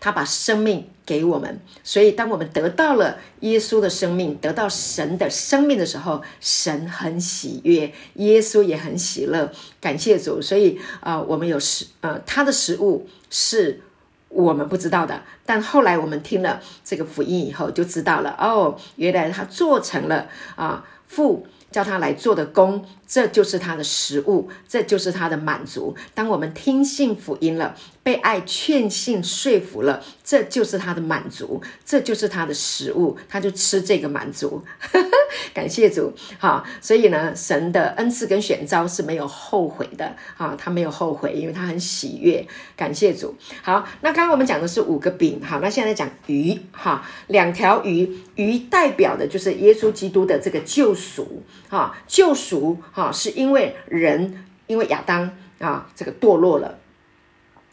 [0.00, 10.40] 他把生命给我们，所以当我们得到了耶稣的生命，得到神的生命的时候，神很喜悦，耶稣也很喜乐，感谢主。
[10.40, 13.80] 所以啊，我们有食，呃，他的食物是
[14.28, 22.84] 我们不知道的，但后来我们听了这个福音以后，就知道了哦，原来他做成了啊，父叫他来做的工。
[23.06, 25.96] 这就是他的食物，这就是他的满足。
[26.14, 34.64] 当我们听信福音了，被爱劝信说服了，这就是他的满足，这就是他的食物，他就吃这个满足。
[35.54, 42.46] 感谢主，好，所以呢，神的恩赐跟选召是没有后悔的，啊，他没有后悔，因为他很喜悦。
[42.76, 52.78] 感谢主，好，那刚刚我们讲的是五个饼，好，那现在讲鱼，哈，两条鱼，鱼代表的就是耶稣基督的这个救赎，哈，救赎。
[52.92, 56.78] 哈，是因为人因为亚当啊这个堕落了，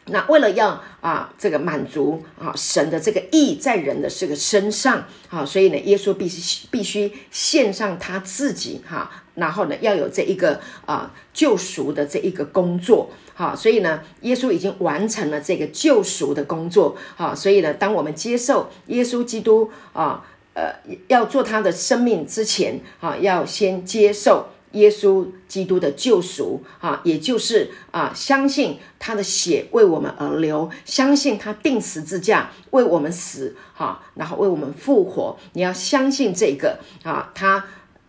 [0.10, 20.74] 那为了要啊这个满足啊神的这个意在人的这个身上啊，所以呢，耶稣必须必须献上他自己哈，然后呢要有这一个啊救赎的这一个工作哈，所以呢，耶稣已经完成了这个救赎的工作哈，所以呢，当我们接受耶稣基督啊呃
[21.08, 24.48] 要做他的生命之前啊，要先接受。
[24.74, 35.38] 耶稣基督的救赎啊，也就是啊，相信他的血为我们而流，相信他定十字架为我们死哈，然后为我们复活。
[35.54, 37.66] 你要相信这个啊，他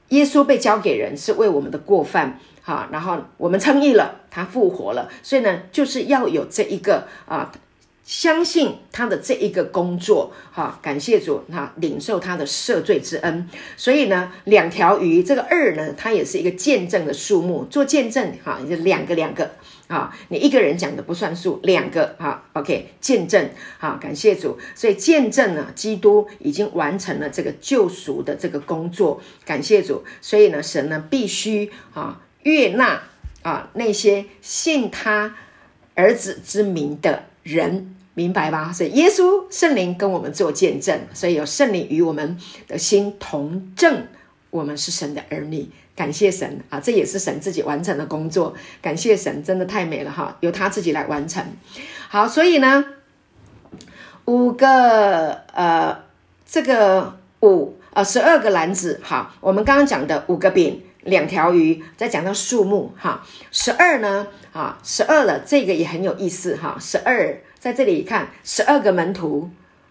[0.09, 7.53] 耶稣被交给人是为我们的过犯哈，然后我们称义了，他复活了，所以呢，就是要有这一个啊。
[8.09, 13.47] 相信他的这一个工作，哈，感谢主，哈，领受他的赦罪之恩。
[13.77, 19.51] 所以呢，两条鱼，这个二呢，它也是一个见证的数目，做见证，哈，就两个两个，
[19.89, 24.59] 啊，你一个人讲的不算数，两个，哈，OK，见证，哈，感谢主。
[24.75, 30.03] 所以见证呢，基督已经完成了这个救赎的这个工作，感谢主。
[30.23, 33.03] 所以呢，神呢必须啊悦纳
[33.43, 35.37] 啊那些信他
[35.95, 37.97] 儿子之名的人。
[38.19, 38.73] 明白吧？
[38.73, 44.09] 所以耶稣圣灵跟我们做见证，所以有圣灵与我们的心同证，
[44.51, 45.71] 我们是神的儿女。
[45.95, 46.81] 感谢神啊！
[46.81, 48.55] 这也是神自己完成的工作。
[48.83, 50.37] 感谢神，真的太美了哈！
[50.41, 51.45] 由他自己来完成。
[52.09, 52.85] 好，所以呢，
[54.25, 55.97] 五个呃，
[56.45, 59.01] 这个五呃，十二个篮子。
[59.03, 63.25] 好，我们刚刚讲的五个饼、两条鱼，再讲到数目哈。
[63.53, 66.77] 十二呢啊，十二了，这个也很有意思哈。
[66.81, 67.41] 十二。
[67.59, 69.51] 在这里一看十二个门徒，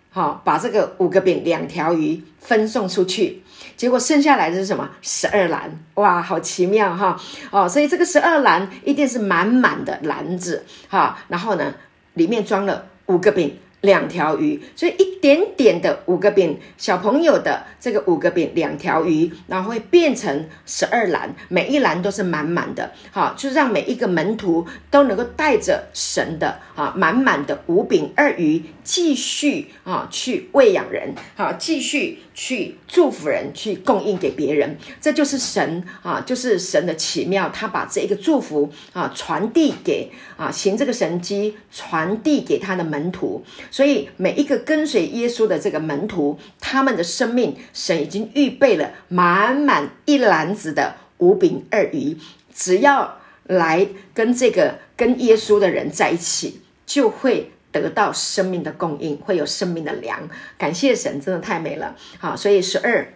[0.09, 3.41] 好，把这个五个饼两条鱼分送出去，
[3.75, 4.89] 结果剩下来的是什么？
[5.01, 7.19] 十二篮，哇，好奇妙哈！
[7.51, 11.73] 哦，所以这个十二篮一定是满满的篮子哈，然后呢，
[12.13, 13.57] 里面装了五个饼。
[13.81, 43.43] 两条鱼，所以一点点的五个饼，小朋友的这个五个饼，两条鱼，然后会变成十二篮，每一篮都是满满的，好，就让每一个门徒都能够带着神的啊满满的五饼二鱼，继续啊去喂养人，好，继续去祝福人，去供应给别人，这就是神啊，就是神的奇妙，他把这一个祝福啊传递给啊行这个神迹，传递给他的门徒。
[43.71, 52.15] 所以每一个跟随耶稣的这个门徒，他们的生命，神已经预备了满满一篮子的五饼二鱼，
[52.53, 57.51] 只要来跟这个跟耶稣的人在一起，就会
[57.81, 60.27] 得到生命的供应，会有生命的粮。
[60.57, 61.95] 感谢神，真的太美了。
[62.19, 63.13] 好，所以十二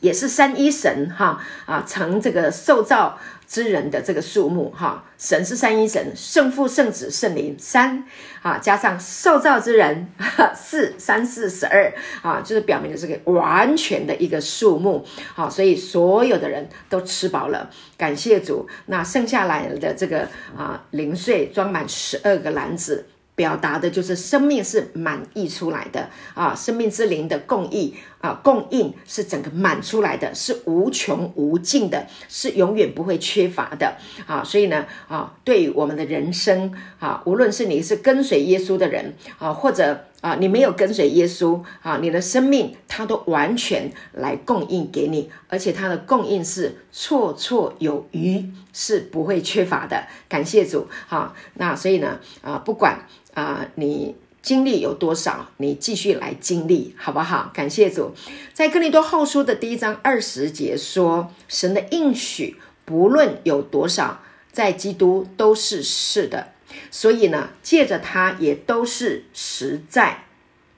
[0.00, 3.18] 也是三一神哈啊，成这个受造。
[3.46, 8.02] 之人的这个数目，哈，神是三一神，圣父、圣子、圣灵三，
[8.40, 10.08] 啊，加上受造之人
[10.56, 11.92] 四，三四十二，
[12.22, 18.66] 啊，就是表明了这个完全的一个数目，好，所以所有的人都吃饱了，感谢主。
[18.86, 23.06] 那剩下来的这个啊零碎装满十二个篮子。
[23.36, 27.92] 表达的就是生命是满溢出来的啊，生命之灵的供应
[28.24, 34.42] 啊，供应是整个满出来的，是无穷无尽的，是永远不会缺乏的啊。
[34.42, 50.02] 所以呢啊，对于我们的人生啊，无论是你是跟随耶稣的人啊，或者啊你没有跟随耶稣啊，你的生命他都完全来供应给你，而且他的供应是绰绰有余，是不会缺乏的。
[50.30, 53.00] 感谢主啊，那所以呢啊，不管。
[53.34, 54.14] 啊，你
[54.44, 55.48] 经历有多少？
[55.56, 57.50] 你继续来经历，好不好？
[57.54, 58.14] 感谢主，
[58.52, 64.20] 在哥林多后书的第一章二十节说：“神的应许不论有多少，
[64.52, 66.48] 在基督都是是的。
[66.90, 70.24] 所以呢，借着他也都是实在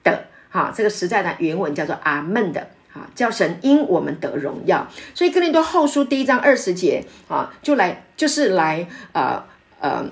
[0.04, 0.28] 的。
[0.48, 2.68] 哈，这个实在的原文叫做阿门的。
[2.92, 4.88] 哈，叫神因我们得荣耀。
[5.12, 9.44] 所以哥林多后书第一章二十节啊，就来就是来呃
[9.80, 10.08] 呃。”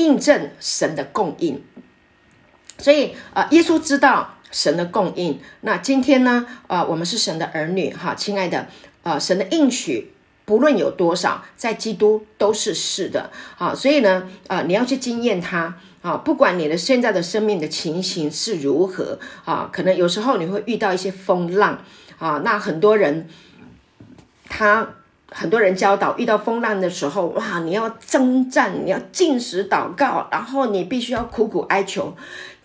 [0.00, 1.60] 印证神的供应，
[2.78, 5.38] 所以啊，耶稣知道神的供应。
[5.62, 8.68] 那今天呢，啊，我们是神的儿女，哈，亲爱的，
[9.02, 10.12] 啊，神的应许
[10.44, 21.82] 不论有多少，在基督都是是的，啊，所以呢，啊，你要去经验它，啊，不管你的现在的生命的情形是如何，啊，可能有时候你会遇到一些风浪，
[22.18, 23.28] 啊，那很多人
[24.48, 24.90] 他。
[25.30, 32.16] 很多人教导，遇到风浪的时候，哇，你要征战，你要进食祷告，然后你必须要苦苦哀求。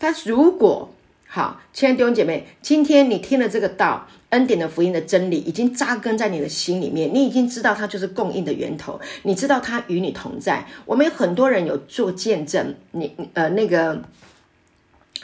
[0.03, 0.93] 但如果
[1.25, 10.67] 好，亲爱的弟兄姐妹，今天你听了这个道，恩典的福音的真理，已经扎根在你的心里面，你已经知道它就是供应的源头，你知道它与你同在。
[10.83, 14.01] 我们有很多人有做见证，你呃那个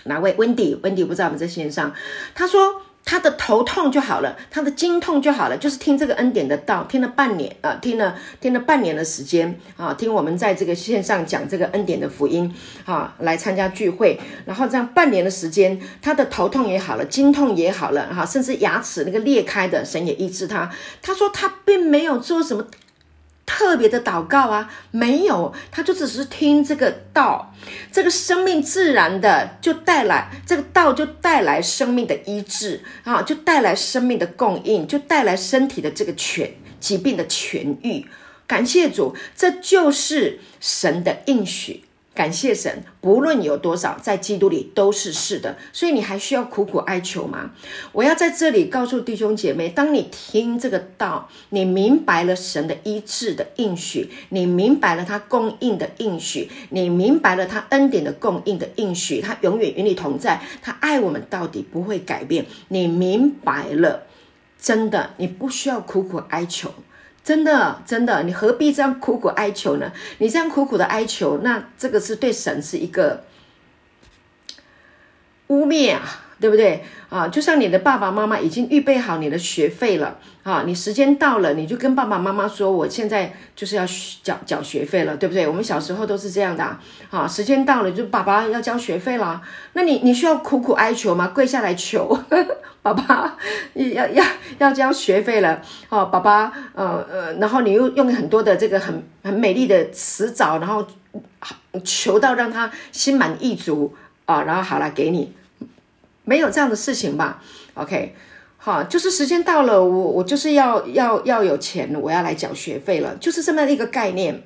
[0.06, 0.80] 哪位温迪？
[0.82, 1.94] 温迪不在我们在线上，
[2.34, 2.84] 他说。
[3.06, 12.54] 他的头痛就好了，他的经痛就好了，就是听这个恩典的道，听了半年啊，听了听了半年的时间啊，听我们在这个线上讲这个恩典的福音
[12.86, 20.70] 啊，来参加聚会，然后这样半年的时间，他的头痛也好了，经痛也好了哈，甚至牙齿那个裂开的，神也医治他。
[21.02, 22.66] 他说他并没有做什么。
[23.52, 27.52] 特别的祷告啊，没有，他就只是听这个道，
[27.92, 38.06] 这个生命自然的就带来这个道，就带来生命的医治啊，就带来生命的供应，就带来身体的这个全疾病的痊愈。
[38.46, 41.84] 感谢主，这就是神的应许。
[42.20, 45.56] 感谢神，不论有多少，在基督里都是是的。
[45.72, 47.52] 所以你还需要苦苦哀求吗？
[47.94, 62.46] 我要在这里告诉弟兄姐妹：当你听这个道，你明白了神的医治的应许，你明白了他供应的应许，你明白了他恩典的供应的应许，他永远与你同在，他爱我们到底不会改变。
[62.68, 64.04] 你明白了，
[64.62, 66.74] 真的，你不需要苦苦哀求。
[67.30, 69.92] 真的，真的，你何必这样苦苦哀求呢？
[70.18, 73.24] 你这样苦苦的哀求，那这个是对神是一个
[75.50, 77.28] 污蔑啊，对不对啊？
[77.28, 80.18] 就像你的爸爸妈妈已经预备好你的学费了。
[80.42, 83.86] 啊，你时间到了，你就跟爸爸妈妈说，我现在就是要
[84.24, 85.48] 缴缴学费了，对不对？
[85.48, 86.64] 我们小时候都是这样的
[87.12, 87.28] 啊。
[87.28, 89.42] 时间到了，就爸爸要交学费了，
[89.74, 91.28] 那你你需要苦苦哀求吗？
[91.28, 93.38] 跪下来求呵呵 爸爸，
[93.74, 94.26] 要要
[94.58, 100.88] 要交学费了哦，爸爸，呃呃，然后你又用很多的这个很很美丽的词藻，然后
[101.84, 103.94] 求到让他心满意足
[104.26, 105.32] 啊，然后好了给你，
[106.30, 107.42] 没有这样的事情吧
[107.74, 108.16] ？OK。
[108.62, 114.44] 好，就是时间到了，我我就是要要要有钱，我要来缴学费了，就是这么一个概念。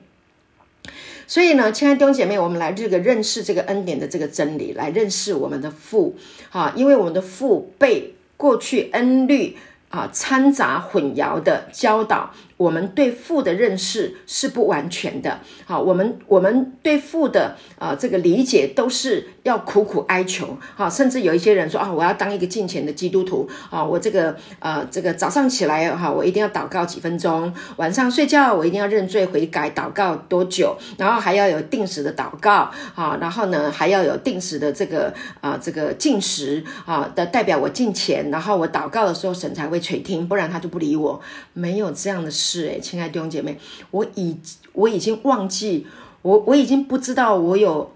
[1.26, 6.16] 所以呢，亲爱的弟兄姐妹，我们来这个认识这个恩典的这个真理，来认识我们的父。
[6.52, 9.58] 哈，因为我们的父被过去恩律
[9.90, 12.32] 啊掺杂混淆的教导。
[12.58, 23.50] 我们对父的认识是不完全的，好，我们我们对父的啊这个理解都是要苦苦哀求，好，甚至有一些人说啊，我要当一个敬虔的基督徒。
[23.70, 32.72] 啊，我这个呃这个早上起来哈，我一定要祷告几分钟，晚上睡觉我一定要认罪悔改，祷告多久，然后还要有定时的祷告。
[32.96, 36.64] 啊，然后呢还要有定时的这个啊这个进食。
[36.86, 41.20] 啊的代表我敬虔，然后我祷告的时候神才会垂听，不然他就不理我，
[41.54, 42.43] 没有这样的事。
[42.44, 43.58] 是哎，亲爱的弟兄姐妹，
[43.92, 44.38] 我已
[44.74, 45.88] 我已经忘记，
[46.22, 47.94] 我我已经不知道我有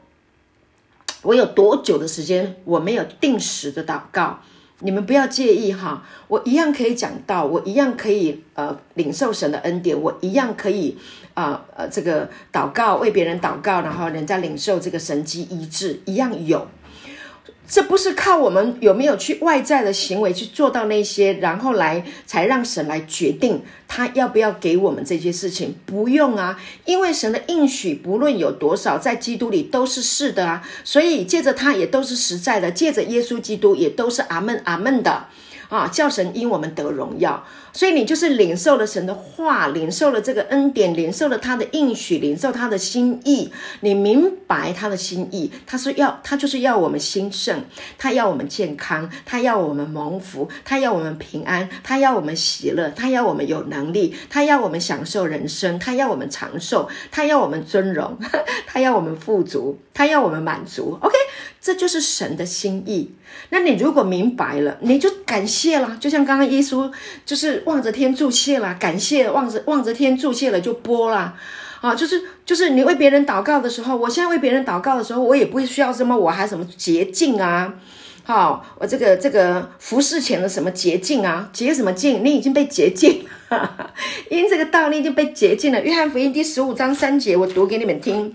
[1.23, 4.39] 我有多久的时间我没有定时的祷告。
[4.79, 10.95] 你们不要介意哈，我一样可以讲到，我一样可以呃领受神的恩典，我一样可以
[11.33, 16.67] 啊呃这个祷告为别人祷告，然后人家领受这个神机医治，一样有。
[17.67, 35.25] 这不是靠我们有没有去外在的行为去做到那些，然后来才让神来决定他要不要给我们这些事情，不用啊，因为神的应许不论有多少，在基督里都是是的啊，所以借着他也都是实在的，借着耶稣基督也都是阿门阿门的。
[35.69, 37.45] 啊，叫神因我们得荣耀，
[37.77, 43.51] 所以你就是领受了神的话，领受了这个恩典，领受了他的应许，领受他的心意。
[43.81, 47.65] 你明白他的心意，他是要他就是要我们兴盛，
[47.95, 58.17] 他要我们健康，他要我们蒙福，他要我们平安，他要我们喜乐，他要我们有能力，他要我们享受人生，他要我们长寿，他要我们尊荣，
[58.65, 60.97] 他要我们富足，他要我们满足。
[60.99, 61.15] OK，
[61.67, 63.11] 这就是神的心意。
[63.49, 66.89] 那你如果明白了，你就感谢了，就像刚刚耶稣
[67.25, 71.35] 就是望着天祝谢了，感谢望着望着天祝谢了就播了，
[71.81, 77.73] 啊，就是就是你为别人祷告的时候，我现在为别人祷告的时候，我也不会需要什么，我还什么捷径啊，
[78.23, 82.23] 好，我这个这个服侍前的什么捷径啊，捷什么径？
[82.23, 83.25] 你已经被捷径，
[84.31, 85.81] 因这个道你已经被捷径了。
[85.81, 88.33] 约翰福音第十五章三节，我读给你们听。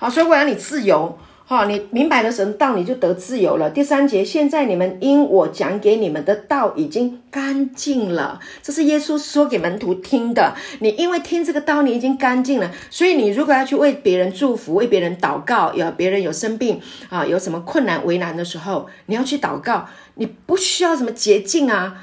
[0.00, 1.16] 好，所以我要你自由。
[1.52, 3.68] 好，你明白了神道，你就得自由了。
[3.68, 10.54] 第三节，现在你们因我讲给你们的道已经干净了，这是耶稣说给门徒听的。
[10.78, 21.96] 你因为听这个道，你已经干净了，所以你如果要去为别人祝福、为别人祷告，有别人有生病啊，有什么困难为难的时候，你要去祷告，你不需要什么捷径啊，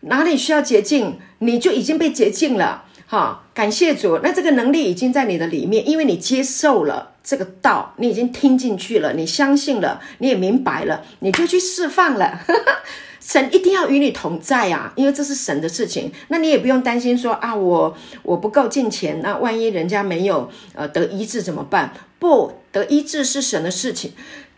[0.00, 2.84] 哪里需要捷径，你就已经被捷径了。
[3.06, 7.12] 哈，感谢主，那这个能力已经在你的里面，因为你接受了。
[7.24, 12.40] 这个道，你已经听进去了，你相信了，你也明白了，你就去释放了。
[13.18, 16.12] 神一定要与你同在啊，因为这是神的事情。
[16.28, 21.94] 那你也不用担心说啊，我我不够进钱，那万一人家没有呃得医治怎么办？
[22.18, 24.12] 不得医治是神的事情。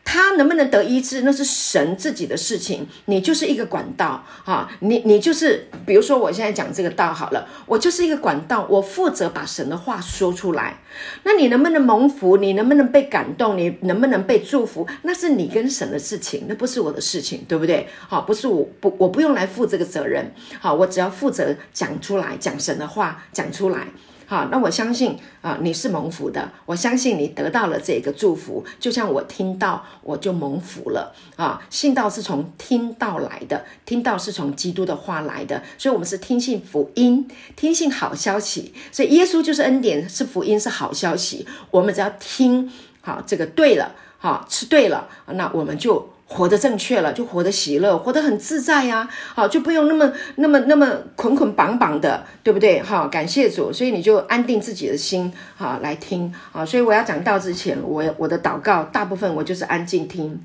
[0.08, 10.78] 他能不能得医治，那是神自己的事情，你就是一个管道啊，你你就是，比如说我现在讲这个道好了，我就是一个管道，我负责把神的话说出来。
[11.24, 12.36] 那你能不能蒙福？
[12.36, 13.58] 你能不能被感动？
[13.58, 14.86] 你能不能被祝福？
[15.02, 17.88] 那是你跟神的事情，那不是我的事情，对不对？
[18.08, 23.88] 好，不是我不我不用来负这个责任，好，我只要负责讲出来，讲神的话，讲出来。
[24.28, 26.50] 好，那我相信啊，你是蒙福的。
[26.66, 31.62] 我相信你得到了这个祝福，就像我听到，我就蒙福了啊。
[31.70, 38.74] 信道是从听到来的，听到是从基督的话来的，所以我们是听信福音，听信好消息。
[38.90, 41.46] 所以耶稣就是恩典，是福音，是好消息。
[41.70, 42.68] 我们只要听
[43.00, 46.15] 好这个对了，好吃对了，那我们就。
[46.28, 49.08] 活得正确了，就活得喜乐，活得很自在呀。
[49.34, 52.82] 好，就不用那么、那么、那么捆捆绑绑的，对不对？
[52.82, 56.34] 好，感谢主，所以你就安定自己的心，好来听。
[56.50, 60.42] 好，所以我要讲道之前，我我的祷告大部分我就是安静听。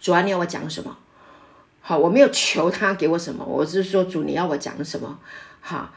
[0.00, 0.96] 主啊，你要我讲什么？
[1.80, 5.18] 好，我没有求他给我什么，我只是说主，你要我讲什么？
[5.60, 5.90] 好。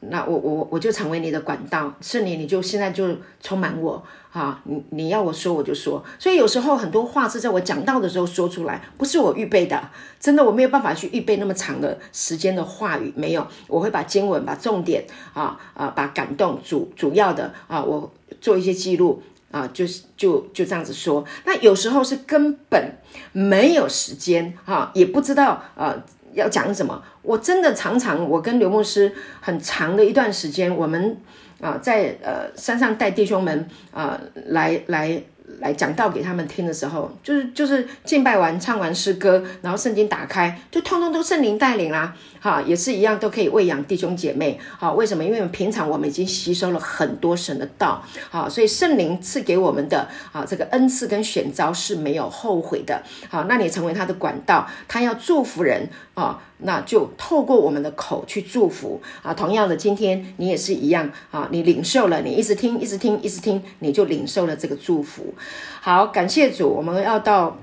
[0.00, 4.58] 那我我我就成为你的管道，是你你就现在就充满我啊！
[4.64, 21.22] 你你要我说我就说，所以有时候很多话是在我讲到的时候说出来，不是我预备的，真的我没有办法去预备那么长的时间的话语，没有，我会把经文、把重点啊啊，把感动主主要的啊，我做一些记录啊，就是就就这样子说。
[21.44, 22.96] 那有时候是根本
[23.32, 25.94] 没有时间啊，也不知道啊。
[26.32, 27.02] 要讲什么？
[27.22, 31.16] 我真的常常，我跟刘牧师很长的一段时间，我们
[31.60, 35.22] 啊在呃山上带弟兄们啊来来。
[35.60, 45.24] 来讲道给他们听的时候，就是就是敬拜完唱完诗歌，然后圣经打开，就通通都圣灵带领啦，哈，也是一样都可以喂养弟兄姐妹，好，为什么？
[45.24, 56.42] 因为平常我们已经吸收了很多神的道，好，所以圣灵赐给我们的啊这个恩赐跟选召是没有后悔的，好，那你成为他的管道，他要祝福人啊。
[56.62, 59.32] 那就透过我们的口去祝福啊！
[59.32, 61.48] 同样的，今天你也是一样啊！
[61.50, 65.34] 你领受了，你一直听，一直听，一直听，你就领受了这个祝福。
[65.80, 67.58] 好，感谢主，我们要到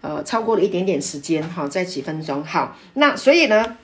[0.00, 2.44] 呃超过了一点点时间，好，在几分钟。
[2.44, 3.76] 好，那所以呢，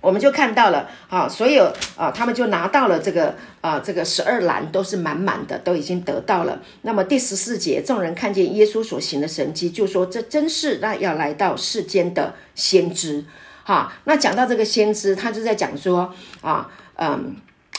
[0.00, 6.62] 我们就看到了啊，所有啊，他们就拿到了这个啊，这个十二篮都是满满的，都已经得到了。
[6.82, 13.24] 那么第十四节，众人看见耶稣所行的神迹，就说这真是那要来到世间的先知。
[13.64, 16.12] 哈，那讲到这个先知，他就在讲说
[16.42, 17.34] 啊，嗯，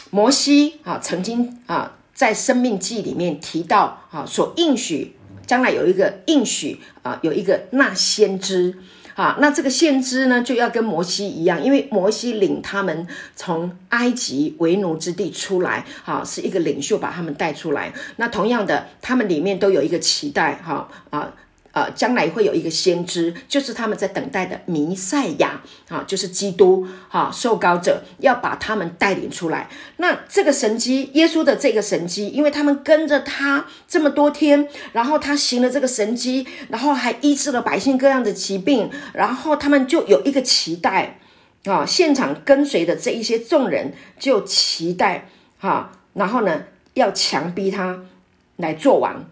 [0.09, 5.15] 摩西啊，曾经啊，在生命记里面提到啊，所应许
[5.45, 8.75] 将来有一个应许啊，有一个那先知
[9.13, 17.93] 啊，那这个先知呢，就要跟摩西一样，因为摩西领他们从埃及为奴之地出来，哈，是一个领袖把他们带出来。
[18.15, 21.31] 那同样的，他们里面都有一个期待，哈啊。
[21.75, 29.67] 呃，将来会有一个先知，就是他们在等待的弥赛亚啊，就是基督哈，受膏者要把他们带领出来。
[29.97, 41.19] 那这个神机，耶稣的这个神机，因为他们跟着他这么多天，然后他行了这个神机，然后还医治了百姓各样的疾病，然后他们就有一个期待
[41.65, 45.27] 啊，现场跟随的这一些众人就期待
[45.59, 46.63] 哈，然后呢
[46.93, 47.99] 要强逼他
[48.55, 49.25] 来做王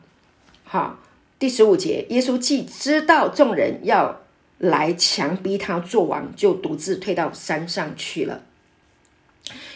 [0.65, 0.99] 哈。
[1.43, 4.21] 第十五节，耶稣既知道众人要
[4.59, 8.43] 来强逼他做王，就独自退到山上去了。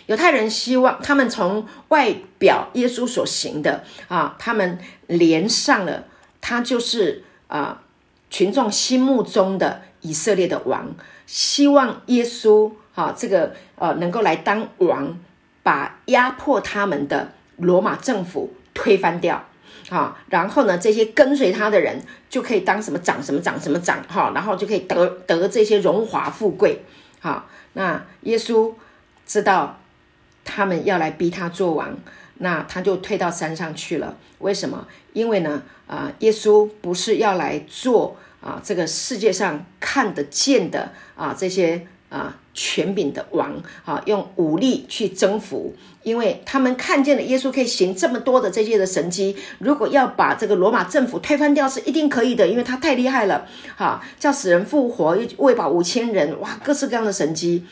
[0.05, 6.05] 犹太人希望他们从外表耶稣所行的啊，他们连上了
[6.39, 7.83] 他就是啊
[8.29, 10.95] 群众心目中的以色列的王，
[11.25, 15.19] 希望耶稣啊这个呃能够来当王，
[15.63, 19.43] 把压迫他们的罗马政府推翻掉。
[19.89, 26.83] 好，然后呢，这些跟随他的人就可以当什么长什么长什么长，哈，然后就可以得得这些荣华富贵。
[27.21, 28.73] 好，那耶稣
[29.25, 29.79] 知道
[30.43, 31.97] 他们要来逼他做王，
[32.39, 34.17] 那他就退到山上去了。
[34.39, 34.87] 为什么？
[35.13, 41.87] 因为呢，啊，耶稣不是要来做啊这个世界上看得见的啊这些。
[42.09, 49.35] 啊，权柄的王啊，用武力去征服，因为他们看见了耶稣可以行这么多的这些的神迹。
[49.59, 53.45] 如果要把这个罗马政府推翻掉，是一定可以的，因为他太厉害了。
[53.75, 57.65] 哈，叫死人复活，又喂饱五千人，哇，各式各样的神迹。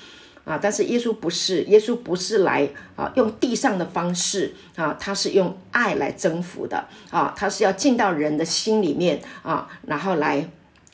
[0.43, 10.47] 啊，但是耶稣不是，耶稣不是来啊用地上的方式啊，他是用爱来征服的啊，他是要进到人的心里面啊，然后来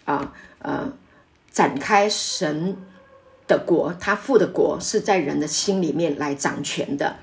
[0.06, 0.94] 啊呃
[1.52, 2.78] 展开神
[3.52, 7.18] 的国，他父的国是在人的心里面来掌权的。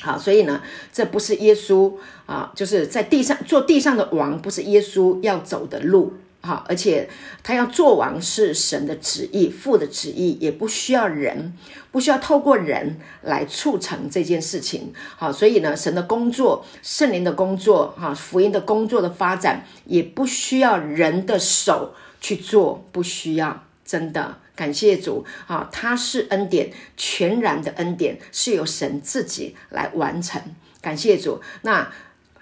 [0.00, 1.92] 好，所以呢，这不是耶稣
[2.24, 6.14] 啊，就是在地上做地上的王，不是耶稣要走的路。
[6.40, 7.08] 好，而且
[7.42, 11.56] 他要做王是神的旨意，父的旨意，也不需要人，
[11.90, 14.92] 不需要透过人来促成这件事情。
[15.16, 24.36] 好，所以呢，神的工作，圣灵的工作，哈，福音的工作的发展，也不需要人的手去做，不需要，真的。
[24.56, 30.40] 感谢主啊，他是恩典，全然的恩典是由神自己来完成。
[30.80, 31.90] 感谢主，那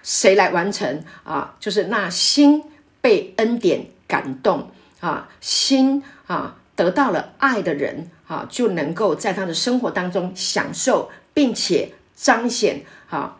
[0.03, 1.55] 谁来完成啊？
[1.59, 2.63] 就是那心
[3.01, 13.37] 被恩典感动啊，心啊得到了爱的人啊，就能够在他的生活当中享受，并且彰显啊，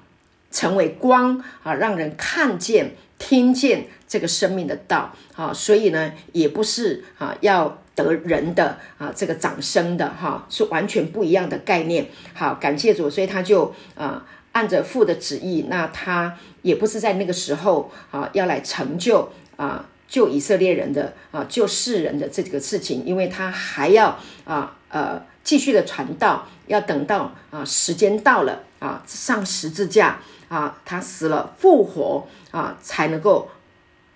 [0.50, 5.54] 成为光啊，让人看见、听见这个生命的道啊。
[5.54, 7.78] 所以呢，也不是啊要。
[7.96, 12.08] 得人的啊，这个掌声的哈，是完全不一样的概念。
[12.34, 30.20] 好，感谢主，所以他就啊，按着父的旨意，那他也不是在那个时候啊，要来成就啊，救以色列人的啊，救世人的这个事情，因为他还要啊呃继续的传道，要等到啊时间到了啊上十字架
[30.50, 33.50] 啊，他死了复活啊，才能够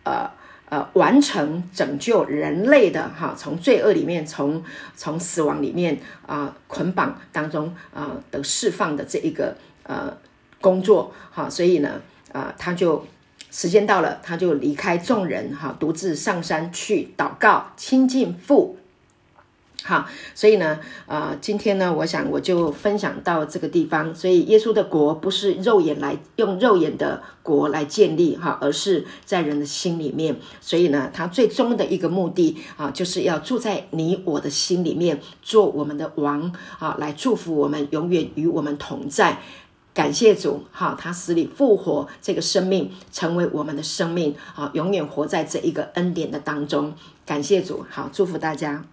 [0.03, 0.31] 呃。
[0.69, 4.61] 呃，完成拯救人类的哈，从罪恶里面，从
[4.97, 10.11] 从死亡里面啊捆绑当中啊的释放的这一个呃
[10.59, 12.01] 工作哈，所以呢
[12.33, 13.05] 啊，他就
[13.49, 18.77] 时间到了，他就离开众人哈，独自上山去祷告，亲近父。
[19.87, 24.13] 好，所以呢，呃，今天呢，我想我就分享到这个地方。
[24.13, 30.35] 所以，耶稣的国不是肉眼来用肉眼的国来建立哈，而是在人的心里面。
[30.59, 39.39] 所以呢，他最终的一个目的啊，就是要住在你我的心里面，做我们的王啊，来祝福我们，永远与我们同在。
[39.93, 46.93] 感谢主，哈，他死里复活，这个生命成为我们的生命啊，永远活在这一个恩典的当中。
[47.25, 48.83] 感谢主，好，祝福大家。